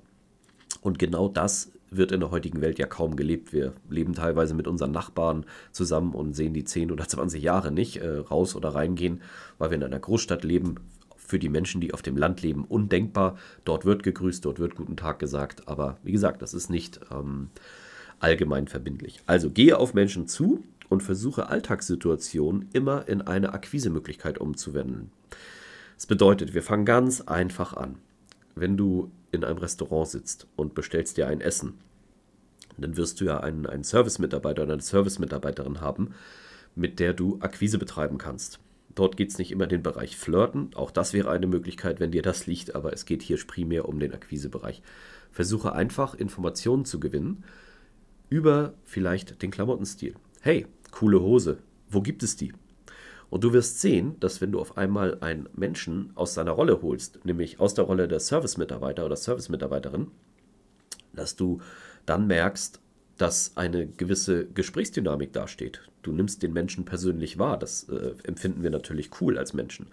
Und 0.80 0.98
genau 0.98 1.28
das 1.28 1.72
wird 1.90 2.12
in 2.12 2.20
der 2.20 2.30
heutigen 2.30 2.60
Welt 2.60 2.78
ja 2.78 2.86
kaum 2.86 3.16
gelebt. 3.16 3.52
Wir 3.52 3.72
leben 3.88 4.14
teilweise 4.14 4.54
mit 4.54 4.66
unseren 4.66 4.90
Nachbarn 4.90 5.46
zusammen 5.72 6.14
und 6.14 6.34
sehen 6.34 6.52
die 6.52 6.64
10 6.64 6.90
oder 6.90 7.06
20 7.06 7.42
Jahre 7.42 7.70
nicht 7.70 7.98
äh, 7.98 8.18
raus 8.18 8.56
oder 8.56 8.70
reingehen, 8.70 9.22
weil 9.58 9.70
wir 9.70 9.76
in 9.76 9.84
einer 9.84 9.98
Großstadt 9.98 10.44
leben, 10.44 10.76
für 11.26 11.38
die 11.38 11.48
Menschen, 11.48 11.80
die 11.80 11.92
auf 11.92 12.02
dem 12.02 12.16
Land 12.16 12.42
leben, 12.42 12.64
undenkbar. 12.64 13.36
Dort 13.64 13.84
wird 13.84 14.02
gegrüßt, 14.02 14.44
dort 14.44 14.58
wird 14.58 14.76
guten 14.76 14.96
Tag 14.96 15.18
gesagt. 15.18 15.68
Aber 15.68 15.98
wie 16.02 16.12
gesagt, 16.12 16.42
das 16.42 16.54
ist 16.54 16.70
nicht 16.70 17.00
ähm, 17.10 17.48
allgemein 18.20 18.68
verbindlich. 18.68 19.20
Also 19.26 19.50
gehe 19.50 19.78
auf 19.78 19.94
Menschen 19.94 20.28
zu 20.28 20.62
und 20.88 21.02
versuche 21.02 21.48
Alltagssituationen 21.48 22.68
immer 22.72 23.08
in 23.08 23.22
eine 23.22 23.52
Akquisemöglichkeit 23.52 24.38
umzuwenden. 24.38 25.10
Das 25.96 26.06
bedeutet, 26.06 26.54
wir 26.54 26.62
fangen 26.62 26.84
ganz 26.84 27.22
einfach 27.22 27.72
an. 27.72 27.96
Wenn 28.54 28.76
du 28.76 29.10
in 29.32 29.44
einem 29.44 29.58
Restaurant 29.58 30.08
sitzt 30.08 30.46
und 30.56 30.74
bestellst 30.74 31.16
dir 31.16 31.26
ein 31.26 31.40
Essen, 31.40 31.74
dann 32.78 32.96
wirst 32.96 33.20
du 33.20 33.24
ja 33.24 33.40
einen, 33.40 33.66
einen 33.66 33.84
Service-Mitarbeiter 33.84 34.62
oder 34.62 34.74
eine 34.74 34.82
Service-Mitarbeiterin 34.82 35.80
haben, 35.80 36.14
mit 36.74 37.00
der 37.00 37.14
du 37.14 37.38
Akquise 37.40 37.78
betreiben 37.78 38.18
kannst. 38.18 38.60
Dort 38.96 39.16
geht 39.16 39.30
es 39.30 39.38
nicht 39.38 39.52
immer 39.52 39.66
den 39.66 39.82
Bereich 39.82 40.16
Flirten. 40.16 40.70
Auch 40.74 40.90
das 40.90 41.12
wäre 41.12 41.30
eine 41.30 41.46
Möglichkeit, 41.46 42.00
wenn 42.00 42.10
dir 42.10 42.22
das 42.22 42.46
liegt, 42.46 42.74
aber 42.74 42.92
es 42.92 43.04
geht 43.04 43.22
hier 43.22 43.38
primär 43.46 43.88
um 43.88 44.00
den 44.00 44.12
Akquisebereich. 44.12 44.82
Versuche 45.30 45.74
einfach 45.74 46.14
Informationen 46.14 46.86
zu 46.86 46.98
gewinnen 46.98 47.44
über 48.30 48.72
vielleicht 48.84 49.42
den 49.42 49.50
Klamottenstil. 49.50 50.14
Hey, 50.40 50.66
coole 50.90 51.20
Hose, 51.20 51.58
wo 51.90 52.00
gibt 52.00 52.22
es 52.22 52.36
die? 52.36 52.52
Und 53.28 53.44
du 53.44 53.52
wirst 53.52 53.80
sehen, 53.82 54.18
dass 54.18 54.40
wenn 54.40 54.52
du 54.52 54.60
auf 54.60 54.78
einmal 54.78 55.18
einen 55.20 55.48
Menschen 55.54 56.12
aus 56.14 56.32
seiner 56.32 56.52
Rolle 56.52 56.80
holst, 56.80 57.24
nämlich 57.26 57.60
aus 57.60 57.74
der 57.74 57.84
Rolle 57.84 58.08
der 58.08 58.20
Service-Mitarbeiter 58.20 59.04
oder 59.04 59.16
Service-Mitarbeiterin, 59.16 60.06
dass 61.12 61.36
du 61.36 61.60
dann 62.06 62.26
merkst, 62.26 62.80
dass 63.18 63.56
eine 63.56 63.86
gewisse 63.86 64.46
Gesprächsdynamik 64.46 65.32
dasteht. 65.32 65.80
Du 66.02 66.12
nimmst 66.12 66.42
den 66.42 66.52
Menschen 66.52 66.84
persönlich 66.84 67.38
wahr. 67.38 67.58
Das 67.58 67.88
äh, 67.88 68.14
empfinden 68.24 68.62
wir 68.62 68.70
natürlich 68.70 69.10
cool 69.20 69.38
als 69.38 69.54
Menschen. 69.54 69.86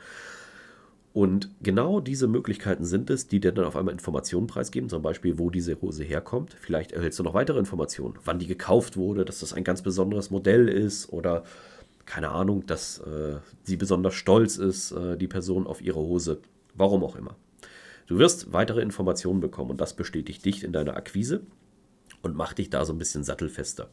Und 1.14 1.50
genau 1.62 2.00
diese 2.00 2.28
Möglichkeiten 2.28 2.86
sind 2.86 3.12
es, 3.12 3.28
die 3.28 3.40
dir 3.40 3.52
dann 3.52 3.66
auf 3.66 3.76
einmal 3.76 3.94
Informationen 3.94 4.48
preisgeben, 4.48 4.90
zum 4.90 5.04
Beispiel, 5.04 5.38
wo 5.38 5.52
diese 5.52 5.80
Hose 5.80 6.04
herkommt. 6.04 6.56
Vielleicht 6.60 6.92
erhältst 6.92 7.20
du 7.20 7.24
noch 7.24 7.36
weitere 7.36 7.60
Informationen, 7.60 8.16
wann 8.26 8.40
die 8.40 8.48
gekauft 8.48 8.98
wurde, 8.98 9.24
dass 9.24 9.40
das 9.40 9.54
ein 9.54 9.64
ganz 9.64 9.84
besonderes 9.84 10.32
Modell 10.32 10.68
ist 10.68 11.14
oder 11.14 11.44
keine 12.06 12.30
Ahnung, 12.30 12.66
dass 12.66 12.98
äh, 13.00 13.38
sie 13.62 13.78
besonders 13.78 14.16
stolz 14.16 14.58
ist, 14.58 14.92
äh, 14.92 15.16
die 15.16 15.28
Person 15.28 15.68
auf 15.68 15.82
ihre 15.82 16.00
Hose. 16.00 16.40
Warum 16.74 17.04
auch 17.04 17.16
immer. 17.16 17.36
Du 18.08 18.18
wirst 18.18 18.52
weitere 18.52 18.82
Informationen 18.82 19.40
bekommen 19.40 19.72
und 19.72 19.82
das 19.82 19.96
bestätigt 19.96 20.44
dich 20.44 20.64
in 20.64 20.74
deiner 20.74 20.98
Akquise 20.98 21.42
und 22.24 22.36
macht 22.36 22.58
dich 22.58 22.72
da 22.72 22.86
so 22.86 22.94
ein 22.94 22.98
bisschen 22.98 23.24
sattelfester. 23.24 23.90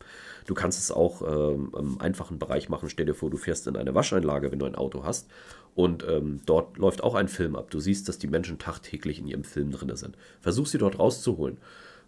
Du 0.46 0.54
kannst 0.54 0.78
es 0.78 0.90
auch 0.90 1.20
ähm, 1.20 1.72
im 1.76 2.00
einfachen 2.00 2.38
Bereich 2.38 2.70
machen. 2.70 2.88
Stell 2.88 3.06
dir 3.06 3.14
vor, 3.14 3.28
du 3.28 3.36
fährst 3.36 3.66
in 3.66 3.76
eine 3.76 3.94
Wascheinlage, 3.94 4.50
wenn 4.50 4.58
du 4.58 4.66
ein 4.66 4.76
Auto 4.76 5.04
hast. 5.04 5.28
Und 5.74 6.04
ähm, 6.08 6.40
dort 6.46 6.78
läuft 6.78 7.02
auch 7.02 7.14
ein 7.14 7.28
Film 7.28 7.56
ab. 7.56 7.70
Du 7.70 7.80
siehst, 7.80 8.08
dass 8.08 8.18
die 8.18 8.28
Menschen 8.28 8.58
tagtäglich 8.58 9.18
in 9.18 9.26
ihrem 9.26 9.44
Film 9.44 9.72
drin 9.72 9.94
sind. 9.96 10.16
Versuch 10.40 10.66
sie 10.66 10.78
dort 10.78 10.98
rauszuholen. 10.98 11.58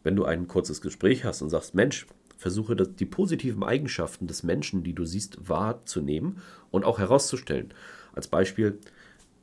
Wenn 0.02 0.16
du 0.16 0.24
ein 0.24 0.48
kurzes 0.48 0.80
Gespräch 0.80 1.24
hast 1.24 1.42
und 1.42 1.50
sagst, 1.50 1.74
Mensch, 1.74 2.06
versuche 2.38 2.74
die 2.76 3.06
positiven 3.06 3.62
Eigenschaften 3.62 4.26
des 4.26 4.42
Menschen, 4.42 4.82
die 4.82 4.94
du 4.94 5.04
siehst, 5.04 5.48
wahrzunehmen 5.48 6.40
und 6.70 6.84
auch 6.84 6.98
herauszustellen. 6.98 7.72
Als 8.14 8.28
Beispiel, 8.28 8.78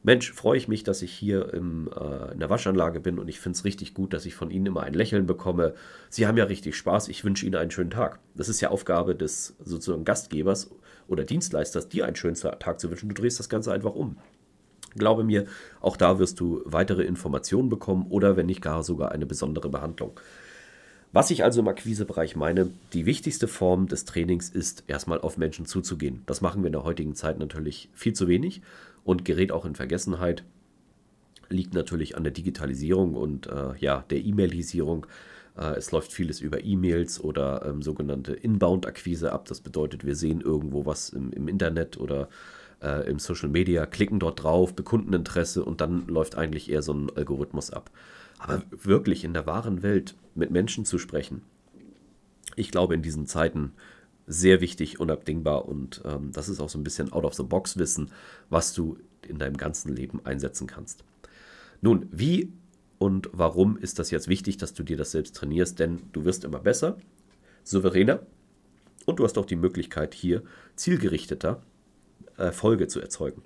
Mensch, 0.02 0.32
freue 0.32 0.58
ich 0.58 0.70
mich, 0.70 0.84
dass 0.84 1.02
ich 1.02 1.12
hier 1.12 1.54
im, 1.54 1.90
äh, 1.94 2.32
in 2.32 2.40
der 2.40 2.50
Waschanlage 2.50 3.02
bin 3.02 3.20
und 3.20 3.28
ich 3.28 3.40
finde 3.40 3.58
es 3.58 3.66
richtig 3.66 3.94
gut, 3.94 4.14
dass 4.14 4.26
ich 4.26 4.34
von 4.34 4.50
Ihnen 4.50 4.68
immer 4.68 4.84
ein 4.84 4.94
Lächeln 4.94 5.26
bekomme. 5.26 5.74
Sie 6.10 6.26
haben 6.26 6.38
ja 6.38 6.46
richtig 6.46 6.78
Spaß, 6.78 7.10
ich 7.10 7.26
wünsche 7.26 7.46
Ihnen 7.46 7.56
einen 7.56 7.72
schönen 7.72 7.90
Tag. 7.90 8.20
Das 8.34 8.48
ist 8.48 8.62
ja 8.62 8.70
Aufgabe 8.70 9.14
des 9.14 9.56
sozusagen 9.64 10.06
Gastgebers 10.06 10.72
oder 11.08 11.26
Dienstleisters, 11.26 11.90
dir 11.90 12.06
einen 12.06 12.16
schönen 12.16 12.36
Tag 12.36 12.80
zu 12.80 12.90
wünschen. 12.90 13.10
Du 13.10 13.16
drehst 13.16 13.40
das 13.40 13.50
Ganze 13.50 13.74
einfach 13.74 13.94
um. 13.94 14.18
Glaube 14.96 15.24
mir, 15.24 15.46
auch 15.82 15.98
da 15.98 16.18
wirst 16.18 16.40
du 16.40 16.62
weitere 16.66 17.04
Informationen 17.04 17.70
bekommen 17.70 18.08
oder 18.10 18.38
wenn 18.38 18.46
nicht 18.46 18.62
gar 18.62 18.84
sogar 18.84 19.12
eine 19.12 19.26
besondere 19.26 19.70
Behandlung. 19.70 20.18
Was 21.12 21.32
ich 21.32 21.44
also 21.44 21.62
im 21.62 21.68
Akquisebereich 21.68 22.36
meine, 22.36 22.70
die 22.94 23.06
wichtigste 23.06 23.48
Form 23.48 23.88
des 23.88 24.06
Trainings 24.06 24.50
ist, 24.50 24.84
erstmal 24.88 25.20
auf 25.20 25.38
Menschen 25.38 25.66
zuzugehen. 25.66 26.22
Das 26.28 26.42
machen 26.42 26.62
wir 26.62 26.68
in 26.68 26.74
der 26.74 26.84
heutigen 26.84 27.16
Zeit 27.16 27.40
natürlich 27.40 27.90
viel 27.94 28.14
zu 28.14 28.28
wenig 28.28 28.62
und 29.04 29.26
gerät 29.26 29.52
auch 29.52 29.66
in 29.66 29.76
Vergessenheit. 29.76 30.44
Liegt 31.50 31.74
natürlich 31.74 32.16
an 32.16 32.24
der 32.24 32.34
Digitalisierung 32.34 33.16
und 33.16 33.48
äh, 33.48 33.76
ja, 33.80 34.04
der 34.10 34.24
E-Mailisierung. 34.24 35.08
Äh, 35.58 35.78
es 35.78 35.92
läuft 35.92 36.14
vieles 36.14 36.42
über 36.42 36.64
E-Mails 36.64 37.24
oder 37.24 37.66
ähm, 37.66 37.82
sogenannte 37.82 38.34
Inbound-Akquise 38.34 39.32
ab. 39.32 39.46
Das 39.46 39.62
bedeutet, 39.62 40.06
wir 40.06 40.16
sehen 40.16 40.42
irgendwo 40.42 40.86
was 40.86 41.10
im, 41.10 41.32
im 41.32 41.48
Internet 41.48 41.98
oder 41.98 42.30
äh, 42.82 43.10
im 43.10 43.20
Social 43.20 43.50
Media, 43.50 43.86
klicken 43.86 44.20
dort 44.20 44.44
drauf, 44.44 44.74
bekunden 44.74 45.14
Interesse 45.14 45.64
und 45.64 45.82
dann 45.82 46.08
läuft 46.08 46.36
eigentlich 46.36 46.70
eher 46.70 46.82
so 46.82 46.94
ein 46.94 47.10
Algorithmus 47.16 47.72
ab. 47.72 47.92
Aber 48.38 48.64
wirklich 48.72 49.24
in 49.24 49.34
der 49.34 49.46
wahren 49.46 49.84
Welt 49.84 50.16
mit 50.34 50.50
Menschen 50.50 50.86
zu 50.86 50.98
sprechen, 50.98 51.42
ich 52.56 52.72
glaube 52.72 52.94
in 52.94 53.02
diesen 53.02 53.26
Zeiten 53.26 53.74
sehr 54.30 54.62
wichtig, 54.62 55.00
unabdingbar 55.00 55.68
und 55.68 56.02
ähm, 56.06 56.32
das 56.32 56.50
ist 56.50 56.60
auch 56.60 56.70
so 56.70 56.78
ein 56.78 56.84
bisschen 56.84 57.12
out-of-the-box-Wissen, 57.12 58.12
was 58.50 58.74
du 58.74 58.98
in 59.28 59.40
deinem 59.40 59.58
ganzen 59.58 59.94
Leben 59.94 60.24
einsetzen 60.24 60.68
kannst. 60.68 61.04
Nun, 61.82 62.08
wie 62.12 62.54
und 63.00 63.30
warum 63.34 63.78
ist 63.78 63.98
das 63.98 64.12
jetzt 64.12 64.28
wichtig, 64.28 64.58
dass 64.58 64.74
du 64.74 64.84
dir 64.84 64.98
das 64.98 65.12
selbst 65.12 65.36
trainierst? 65.36 65.80
Denn 65.80 66.04
du 66.12 66.26
wirst 66.26 66.44
immer 66.44 66.60
besser, 66.60 66.98
souveräner 67.64 68.22
und 69.06 69.20
du 69.20 69.24
hast 69.24 69.38
auch 69.40 69.46
die 69.46 69.56
Möglichkeit, 69.56 70.14
hier 70.14 70.44
zielgerichteter 70.76 71.64
Erfolge 72.38 72.88
zu 72.88 73.02
erzeugen. 73.02 73.42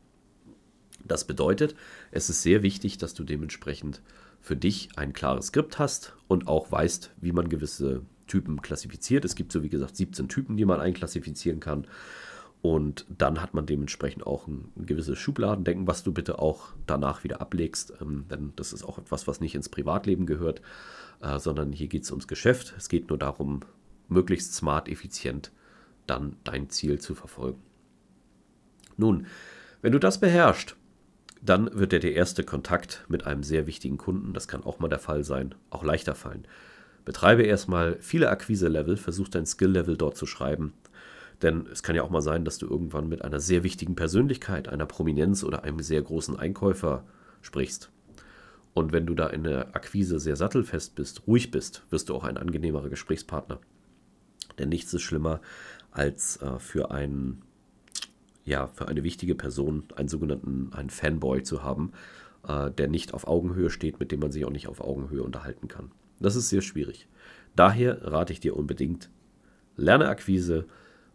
Das 1.06 1.26
bedeutet, 1.26 1.76
es 2.12 2.30
ist 2.30 2.42
sehr 2.42 2.62
wichtig, 2.62 2.98
dass 2.98 3.14
du 3.14 3.24
dementsprechend 3.24 4.02
für 4.42 4.58
dich 4.58 4.90
ein 4.98 5.14
klares 5.14 5.48
Skript 5.48 5.80
hast 5.80 6.14
und 6.28 6.48
auch 6.48 6.72
weißt, 6.72 7.12
wie 7.22 7.32
man 7.32 7.48
gewisse 7.48 8.02
Typen 8.28 8.62
klassifiziert. 8.62 9.26
Es 9.26 9.36
gibt 9.36 9.52
so 9.52 9.64
wie 9.64 9.70
gesagt 9.70 9.96
17 9.96 10.28
Typen, 10.28 10.58
die 10.58 10.66
man 10.66 10.80
einklassifizieren 10.80 11.60
kann. 11.60 11.88
Und 12.62 13.06
dann 13.10 13.42
hat 13.42 13.54
man 13.54 13.66
dementsprechend 13.66 14.26
auch 14.26 14.48
ein, 14.48 14.72
gewisses 14.78 15.20
Schubladendenken, 15.20 15.86
was 15.86 16.04
du 16.04 16.14
bitte 16.14 16.40
auch 16.40 16.70
danach 16.88 17.26
wieder 17.26 17.42
ablegst. 17.42 17.94
Ähm, 18.02 18.26
denn 18.30 18.54
das 18.56 18.72
ist 18.72 18.84
auch 18.84 18.98
etwas, 18.98 19.28
was 19.28 19.42
nicht 19.42 19.56
ins 19.56 19.68
Privatleben 19.68 20.26
gehört, 20.26 20.62
äh, 21.22 21.40
sondern 21.40 21.74
hier 21.74 21.88
geht 21.88 22.04
es 22.04 22.12
ums 22.12 22.28
Geschäft. 22.28 22.74
Es 22.78 22.88
geht 22.88 23.10
nur 23.10 23.18
darum, 23.18 23.62
möglichst 24.08 24.54
smart, 24.54 24.88
effizient 24.88 25.52
dann 26.08 26.38
dein 26.46 26.70
Ziel 26.70 27.00
zu 27.00 27.16
verfolgen. 27.16 27.62
Nun, 28.96 29.28
wenn 29.82 29.92
du 29.92 30.00
das 30.00 30.20
beherrschst, 30.20 30.78
dann 31.42 31.78
wird 31.78 31.92
dir 31.92 32.00
der 32.00 32.14
erste 32.14 32.44
Kontakt 32.44 33.04
mit 33.10 33.26
einem 33.26 33.44
sehr 33.44 33.68
wichtigen 33.68 33.98
Kunden, 33.98 34.34
das 34.34 34.48
kann 34.48 34.64
auch 34.64 34.80
mal 34.80 34.88
der 34.88 35.00
Fall 35.00 35.26
sein, 35.26 35.54
auch 35.70 35.84
leichter 35.84 36.16
fallen. 36.16 36.48
Betreibe 37.06 37.44
erstmal 37.44 37.98
viele 38.00 38.30
Akquise-Level, 38.30 38.98
versuch 38.98 39.28
dein 39.28 39.46
Skill-Level 39.46 39.98
dort 39.98 40.18
zu 40.18 40.26
schreiben. 40.26 40.74
Denn 41.42 41.68
es 41.72 41.84
kann 41.84 41.96
ja 41.96 42.04
auch 42.04 42.10
mal 42.10 42.22
sein, 42.22 42.46
dass 42.46 42.58
du 42.58 42.68
irgendwann 42.68 43.10
mit 43.10 43.24
einer 43.24 43.40
sehr 43.40 43.64
wichtigen 43.64 43.96
Persönlichkeit, 43.96 44.70
einer 44.70 44.86
Prominenz 44.86 45.44
oder 45.44 45.64
einem 45.64 45.80
sehr 45.80 46.02
großen 46.02 46.38
Einkäufer 46.38 47.04
sprichst. 47.42 47.90
Und 48.74 48.92
wenn 48.92 49.06
du 49.06 49.14
da 49.14 49.28
in 49.28 49.44
der 49.44 49.76
Akquise 49.76 50.20
sehr 50.20 50.36
sattelfest 50.36 50.96
bist, 50.96 51.28
ruhig 51.28 51.52
bist, 51.52 51.84
wirst 51.90 52.10
du 52.10 52.16
auch 52.16 52.24
ein 52.24 52.38
angenehmerer 52.38 52.90
Gesprächspartner. 52.90 53.60
Denn 54.58 54.70
nichts 54.70 54.94
ist 54.94 55.02
schlimmer, 55.02 55.42
als 55.92 56.38
äh, 56.38 56.60
für 56.60 56.92
einen, 56.92 57.42
ja, 58.46 58.68
für 58.68 58.88
eine 58.88 59.04
wichtige 59.04 59.36
Person 59.36 59.84
einen 59.96 60.08
sogenannten 60.08 60.72
einen 60.74 60.90
Fanboy 60.90 61.44
zu 61.44 61.64
haben, 61.64 61.92
äh, 62.48 62.72
der 62.72 62.88
nicht 62.88 63.14
auf 63.14 63.28
Augenhöhe 63.28 63.70
steht, 63.70 64.00
mit 64.00 64.12
dem 64.12 64.22
man 64.22 64.32
sich 64.32 64.46
auch 64.46 64.52
nicht 64.52 64.68
auf 64.68 64.82
Augenhöhe 64.82 65.24
unterhalten 65.24 65.68
kann. 65.68 65.92
Das 66.24 66.38
ist 66.38 66.48
sehr 66.48 66.62
schwierig. 66.62 67.08
Daher 67.56 68.02
rate 68.02 68.32
ich 68.32 68.40
dir 68.40 68.56
unbedingt, 68.56 69.10
lerne 69.76 70.08
Akquise, 70.08 70.66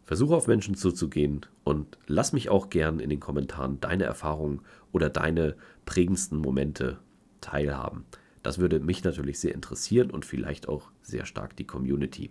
versuche 0.05 0.37
auf 0.37 0.47
Menschen 0.47 0.75
zuzugehen 0.75 1.47
und 1.65 1.99
lass 2.07 2.35
mich 2.35 2.51
auch 2.51 2.69
gern 2.69 3.01
in 3.01 3.09
den 3.09 3.19
Kommentaren 3.19 3.81
deine 3.81 4.05
Erfahrungen 4.05 4.61
oder 4.93 5.09
deine 5.09 5.57
prägendsten 5.87 6.39
Momente 6.39 6.99
teilhaben. 7.41 8.05
Das 8.43 8.59
würde 8.59 8.81
mich 8.81 9.03
natürlich 9.03 9.41
sehr 9.41 9.55
interessieren 9.55 10.11
und 10.11 10.27
vielleicht 10.27 10.69
auch 10.69 10.91
sehr 11.01 11.25
stark 11.25 11.57
die 11.57 11.67
Community. 11.67 12.31